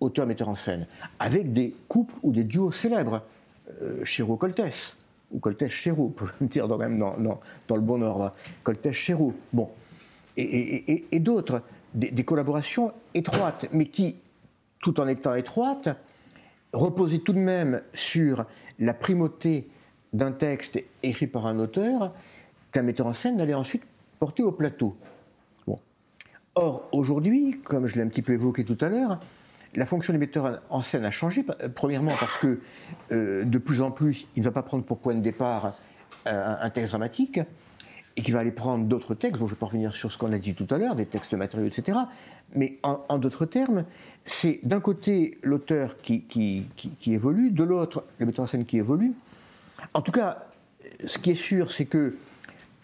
auteur-metteur 0.00 0.48
en 0.48 0.54
scène, 0.54 0.86
avec 1.18 1.52
des 1.52 1.74
couples 1.86 2.14
ou 2.22 2.32
des 2.32 2.44
duos 2.44 2.72
célèbres, 2.72 3.20
euh, 3.82 4.02
Chéreau-Coltès, 4.06 4.96
ou 5.32 5.38
Coltès-Chéreau, 5.38 6.14
me 6.40 6.46
dire 6.46 6.66
dans, 6.66 6.78
le 6.78 7.80
bon 7.82 8.02
ordre, 8.02 8.32
Coltès-Chéreau, 8.62 9.34
bon, 9.52 9.68
et, 10.38 11.20
d'autres, 11.20 11.60
des, 11.92 12.24
collaborations 12.24 12.90
étroites, 13.12 13.66
mais 13.70 13.84
qui, 13.84 14.16
tout 14.80 14.98
en 14.98 15.06
étant 15.06 15.34
étroites, 15.34 15.90
reposaient 16.72 17.18
tout 17.18 17.34
de 17.34 17.38
même 17.38 17.82
sur 17.92 18.46
la 18.78 18.94
primauté 18.94 19.68
d'un 20.14 20.32
texte 20.32 20.82
écrit 21.02 21.26
par 21.26 21.46
un 21.46 21.58
auteur 21.58 22.14
qu'un 22.76 22.82
metteur 22.82 23.06
en 23.06 23.14
scène 23.14 23.40
allait 23.40 23.54
ensuite 23.54 23.84
porter 24.18 24.42
au 24.42 24.52
plateau. 24.52 24.94
Or, 26.58 26.88
aujourd'hui, 26.92 27.58
comme 27.64 27.86
je 27.86 27.96
l'ai 27.96 28.02
un 28.02 28.08
petit 28.08 28.20
peu 28.20 28.34
évoqué 28.34 28.64
tout 28.64 28.76
à 28.82 28.90
l'heure, 28.90 29.18
la 29.74 29.86
fonction 29.86 30.12
du 30.12 30.18
metteur 30.18 30.60
en 30.68 30.82
scène 30.82 31.06
a 31.06 31.10
changé. 31.10 31.44
Euh, 31.62 31.70
premièrement 31.70 32.12
parce 32.20 32.36
que 32.36 32.60
euh, 33.12 33.44
de 33.44 33.58
plus 33.58 33.80
en 33.80 33.90
plus, 33.90 34.26
il 34.36 34.40
ne 34.40 34.44
va 34.44 34.50
pas 34.52 34.62
prendre 34.62 34.84
pour 34.84 34.98
point 34.98 35.14
de 35.14 35.20
départ 35.20 35.74
euh, 36.26 36.56
un, 36.60 36.68
texte 36.70 36.90
dramatique 36.90 37.40
et 38.16 38.22
qu'il 38.22 38.34
va 38.34 38.40
aller 38.40 38.52
prendre 38.52 38.84
d'autres 38.84 39.14
textes, 39.14 39.40
dont 39.40 39.48
je 39.48 39.54
peux 39.54 39.64
revenir 39.64 39.96
sur 39.96 40.12
ce 40.12 40.18
qu'on 40.18 40.32
a 40.32 40.38
dit 40.38 40.54
tout 40.54 40.66
à 40.70 40.76
l'heure, 40.76 40.96
des 40.96 41.06
textes 41.06 41.32
matériaux, 41.32 41.66
etc. 41.66 41.98
Mais 42.54 42.78
en, 42.82 43.18
d'autres 43.18 43.46
termes, 43.46 43.84
c'est 44.24 44.60
d'un 44.64 44.80
côté 44.80 45.38
l'auteur 45.42 45.96
qui, 46.02 46.24
qui, 46.24 46.66
qui, 46.76 47.14
évolue, 47.14 47.50
de 47.50 47.64
l'autre 47.64 48.04
le 48.18 48.26
metteur 48.26 48.44
en 48.44 48.48
scène 48.48 48.66
qui 48.66 48.76
évolue. 48.76 49.12
En 49.94 50.02
tout 50.02 50.12
cas, 50.12 50.46
ce 51.04 51.18
qui 51.18 51.30
est 51.30 51.34
sûr, 51.34 51.70
c'est 51.72 51.86
que 51.86 52.16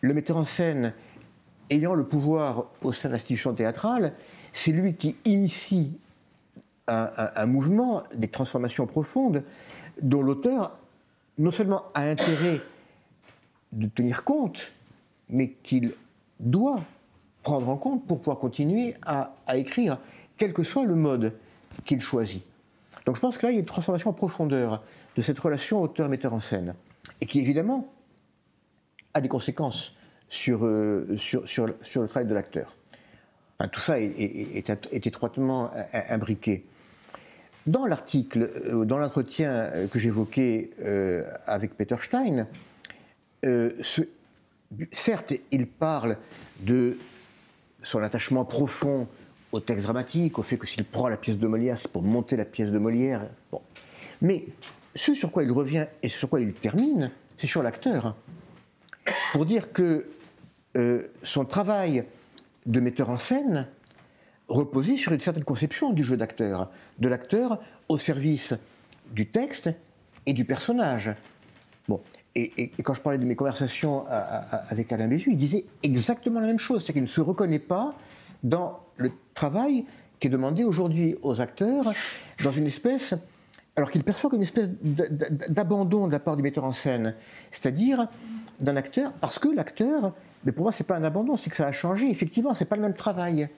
le 0.03 0.15
metteur 0.15 0.37
en 0.37 0.45
scène 0.45 0.93
ayant 1.71 1.95
le 1.95 2.05
pouvoir 2.05 2.67
au 2.83 2.93
sein 2.93 3.09
de 3.09 3.15
l'institution 3.15 3.55
théâtrale, 3.55 4.13
c'est 4.53 4.73
lui 4.73 4.95
qui 4.95 5.17
initie 5.25 5.99
un, 6.89 7.47
mouvement, 7.47 8.03
des 8.15 8.29
transformations 8.29 8.87
profondes, 8.87 9.45
dont 10.03 10.21
l'auteur 10.21 10.77
non 11.39 11.51
seulement 11.51 11.85
a 11.95 12.03
intérêt 12.03 12.61
de 13.71 13.87
tenir 13.87 14.25
compte, 14.25 14.73
mais 15.31 15.53
qu'il 15.63 15.95
doit 16.41 16.83
prendre 17.43 17.69
en 17.69 17.77
compte 17.77 18.07
pour 18.07 18.19
pouvoir 18.19 18.39
continuer 18.39 18.97
à, 19.07 19.33
écrire, 19.55 19.99
quel 20.37 20.53
que 20.53 20.63
soit 20.63 20.85
le 20.85 20.97
mode 20.97 21.33
qu'il 21.85 22.01
choisit. 22.01 22.45
Donc 23.07 23.17
je 23.17 23.21
pense 23.21 23.39
que 23.39 23.47
là, 23.47 23.53
il 23.53 23.55
y 23.55 23.59
a 23.59 23.61
une 23.61 23.67
transformation 23.67 24.11
en 24.11 24.15
profondeur 24.15 24.83
de 25.17 25.23
cette 25.23 25.39
relation 25.39 25.81
auteur-metteur 25.81 26.35
en 26.35 26.41
scène, 26.41 26.75
et 27.21 27.27
qui 27.27 27.41
évidemment 27.41 27.89
a 29.15 29.21
des 29.21 29.29
conséquences 29.29 29.95
sur, 30.29 30.65
euh, 30.65 31.17
sur, 31.17 31.47
sur, 31.49 31.67
le 31.67 32.09
travail 32.09 32.27
de 32.27 32.35
l'acteur. 32.35 32.77
tout 33.71 33.81
ça 33.81 34.01
est, 34.01 34.71
étroitement 34.93 35.71
imbriqué. 36.09 36.65
Dans 37.67 37.87
l'article, 37.87 38.51
euh, 38.67 38.85
dans 38.85 38.99
l'entretien 38.99 39.51
euh, 39.51 39.87
que 39.87 39.99
j'évoquais 39.99 40.71
avec 41.47 41.77
Peter 41.77 41.97
Stein, 42.01 42.47
certes, 44.93 45.35
il 45.51 45.67
parle 45.67 46.17
de 46.61 46.97
son 47.83 48.03
attachement 48.03 48.45
profond 48.45 49.07
au 49.53 49.61
texte 49.61 49.85
dramatique, 49.85 50.39
au 50.39 50.43
fait 50.43 50.57
que 50.57 50.67
s'il 50.67 50.85
prend 50.85 51.09
la 51.09 51.19
pièce 51.19 51.39
de 51.39 51.47
Molière, 51.47 51.79
c'est 51.79 51.91
pour 51.91 52.03
monter 52.03 52.37
la 52.37 52.47
pièce 52.47 52.71
de 52.71 52.79
Molière. 52.79 53.29
Mais 54.23 54.47
ce 54.95 55.15
sur 55.15 55.31
quoi 55.31 55.43
il 55.43 55.53
revient 55.53 55.87
et 56.03 56.09
ce 56.09 56.19
sur 56.19 56.31
quoi 56.31 56.41
il 56.41 56.55
termine, 56.55 57.11
c'est 57.39 57.47
sur 57.47 57.63
l'acteur 57.63 58.17
pour 59.33 59.47
dire 59.47 59.73
que 59.73 60.07
euh, 60.77 61.03
son 61.23 61.45
travail 61.45 62.05
de 62.67 62.81
metteur 62.81 63.11
en 63.11 63.19
scène 63.19 63.69
reposait 64.49 64.97
sur 64.97 65.13
une 65.13 65.21
certaine 65.21 65.45
conception 65.45 65.93
du 65.93 66.05
jeu 66.05 66.17
d'acteur, 66.17 66.71
de 66.99 67.09
l'acteur 67.09 67.61
au 67.89 67.99
service 67.99 68.55
du 69.13 69.29
texte 69.29 69.71
et 70.27 70.33
du 70.33 70.45
personnage. 70.45 71.15
Bon. 71.89 72.01
Et, 72.35 72.71
quand 72.83 72.95
je 72.95 73.03
parlais 73.03 73.19
de 73.19 73.25
mes 73.27 73.37
conversations 73.37 74.07
avec 74.09 74.91
Alain 74.91 75.07
Bézu, 75.07 75.33
il 75.33 75.37
disait 75.37 75.67
exactement 75.83 76.41
la 76.41 76.47
même 76.47 76.59
chose, 76.59 76.83
c'est 76.87 76.95
qu'il 76.95 77.03
ne 77.03 77.07
se 77.07 77.21
reconnaît 77.21 77.59
pas 77.59 77.93
dans 78.43 78.81
le 78.97 79.13
travail 79.35 79.85
qui 80.19 80.29
est 80.29 80.31
demandé 80.31 80.65
aujourd'hui 80.65 81.17
aux 81.23 81.43
acteurs 81.43 81.93
dans 82.43 82.53
une 82.53 82.67
espèce 82.67 83.15
alors 83.77 83.91
qu'il 83.91 84.05
perçoit 84.05 84.29
comme 84.29 84.39
une 84.39 84.45
espèce 84.45 84.71
d'abandon 85.49 86.07
de 86.07 86.13
la 86.13 86.21
part 86.21 86.37
du 86.37 86.43
metteur 86.43 86.65
en 86.65 86.73
scène, 86.73 87.15
c'est-à-dire 87.51 88.09
d'un 88.61 88.77
acteur, 88.77 89.13
parce 89.15 89.39
que 89.39 89.49
l'acteur, 89.49 90.15
mais 90.45 90.53
pour 90.53 90.65
moi, 90.65 90.73
c'est 90.73 90.85
pas 90.85 90.97
un 90.97 91.05
abandon, 91.05 91.37
c'est 91.37 91.49
que 91.49 91.57
ça 91.57 91.67
a 91.67 91.73
changé. 91.73 92.11
Effectivement, 92.11 92.55
c'est 92.55 92.67
pas 92.67 92.77
le 92.77 92.83
même 92.83 92.95
travail. 92.95 93.49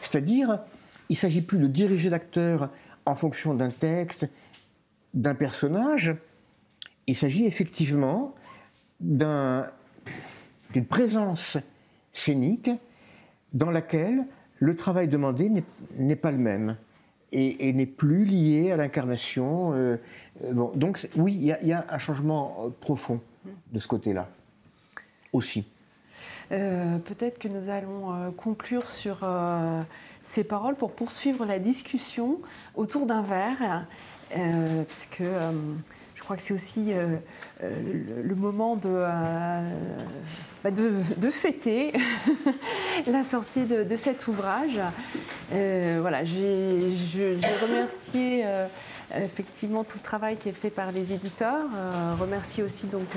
C'est-à-dire, 0.00 0.60
il 1.08 1.16
s'agit 1.16 1.42
plus 1.42 1.58
de 1.58 1.68
diriger 1.68 2.10
l'acteur 2.10 2.70
en 3.06 3.14
fonction 3.14 3.54
d'un 3.54 3.70
texte, 3.70 4.26
d'un 5.14 5.34
personnage. 5.34 6.16
Il 7.06 7.16
s'agit 7.16 7.46
effectivement 7.46 8.34
d'une 9.00 9.66
présence 10.88 11.56
scénique 12.12 12.70
dans 13.52 13.70
laquelle 13.70 14.26
le 14.58 14.74
travail 14.74 15.06
demandé 15.06 15.50
n'est 15.96 16.16
pas 16.16 16.30
le 16.32 16.38
même 16.38 16.76
et, 17.32 17.72
n'est 17.72 17.86
plus 17.86 18.24
lié 18.24 18.72
à 18.72 18.76
l'incarnation. 18.76 19.72
Euh, 19.74 19.96
bon, 20.52 20.70
donc 20.74 21.06
oui, 21.16 21.34
il 21.34 21.66
y, 21.66 21.72
a 21.72 21.84
un 21.88 21.98
changement 21.98 22.70
profond 22.80 23.20
de 23.72 23.80
ce 23.80 23.88
côté-là 23.88 24.28
aussi. 25.32 25.66
Peut-être 26.50 27.38
que 27.38 27.48
nous 27.48 27.70
allons 27.70 28.30
conclure 28.36 28.86
sur 28.90 29.26
ces 30.22 30.44
paroles 30.44 30.74
pour 30.74 30.92
poursuivre 30.92 31.46
la 31.46 31.58
discussion 31.58 32.40
autour 32.74 33.06
d'un 33.06 33.22
verre, 33.22 33.86
puisque 34.86 35.22
que 36.36 36.42
c'est 36.42 36.54
aussi 36.54 36.92
euh, 36.92 37.16
euh, 37.62 37.70
le, 38.22 38.34
moment 38.34 38.76
de, 38.76 38.88
euh, 38.88 39.60
bah, 40.64 40.70
de, 40.70 41.30
fêter 41.30 41.92
la 43.06 43.24
sortie 43.24 43.64
de, 43.64 43.96
cet 43.96 44.26
ouvrage. 44.28 44.78
voilà, 45.50 46.24
j'ai 46.24 47.38
remercié 47.62 48.44
effectivement 49.14 49.84
tout 49.84 49.98
le 49.98 50.02
travail 50.04 50.36
qui 50.36 50.48
est 50.48 50.52
fait 50.52 50.70
par 50.70 50.92
les 50.92 51.12
éditeurs. 51.12 51.66
remercier 52.18 52.62
aussi 52.62 52.86
donc 52.86 53.08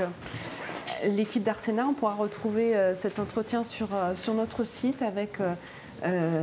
l'équipe 1.06 1.44
d'Arsena. 1.44 1.88
On 1.88 1.94
pourra 1.94 2.16
retrouver 2.16 2.74
cet 2.96 3.20
entretien 3.20 3.64
sur, 3.64 3.90
sur 4.16 4.34
notre 4.34 4.64
site 4.64 5.02
avec 5.02 5.40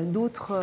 d'autres 0.07 0.61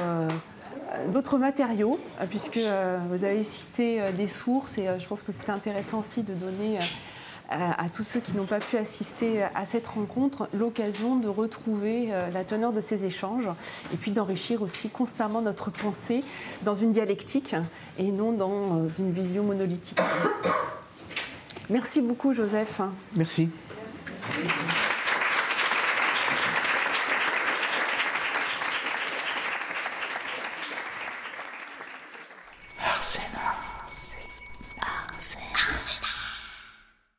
d'autres 1.11 1.37
matériaux, 1.37 1.99
euh, 2.19 2.25
puisque 2.29 2.57
euh, 2.57 2.99
vous 3.09 3.23
avez 3.23 3.43
cité 3.43 4.01
euh, 4.01 4.11
des 4.11 4.27
sources 4.27 4.77
et 4.77 4.87
je 4.99 5.05
pense 5.05 5.21
que 5.21 5.31
c'était 5.31 5.51
intéressant 5.51 5.99
aussi 5.99 6.23
de 6.23 6.33
donner 6.33 6.79
à 7.51 7.89
tous 7.91 8.03
ceux 8.03 8.19
qui 8.19 8.37
n'ont 8.37 8.45
pas 8.45 8.59
pu 8.59 8.77
assister 8.77 9.41
à 9.41 9.65
cette 9.65 9.87
rencontre 9.87 10.47
l'occasion 10.53 11.15
de 11.15 11.27
retrouver 11.27 12.11
la 12.31 12.43
teneur 12.43 12.71
de 12.73 12.79
ces 12.79 13.05
échanges 13.05 13.49
et 13.91 13.97
puis 13.97 14.11
d'enrichir 14.11 14.61
aussi 14.61 14.87
constamment 14.89 15.41
notre 15.41 15.71
pensée 15.71 16.23
dans 16.61 16.75
une 16.75 16.91
dialectique 16.91 17.55
et 17.97 18.11
non 18.11 18.33
dans 18.33 18.87
une 18.89 19.11
vision 19.11 19.43
monolithique. 19.43 19.99
Merci 21.71 22.01
beaucoup 22.01 22.35
Joseph. 22.35 22.81
Merci. 23.15 23.49
Merci. 24.21 24.78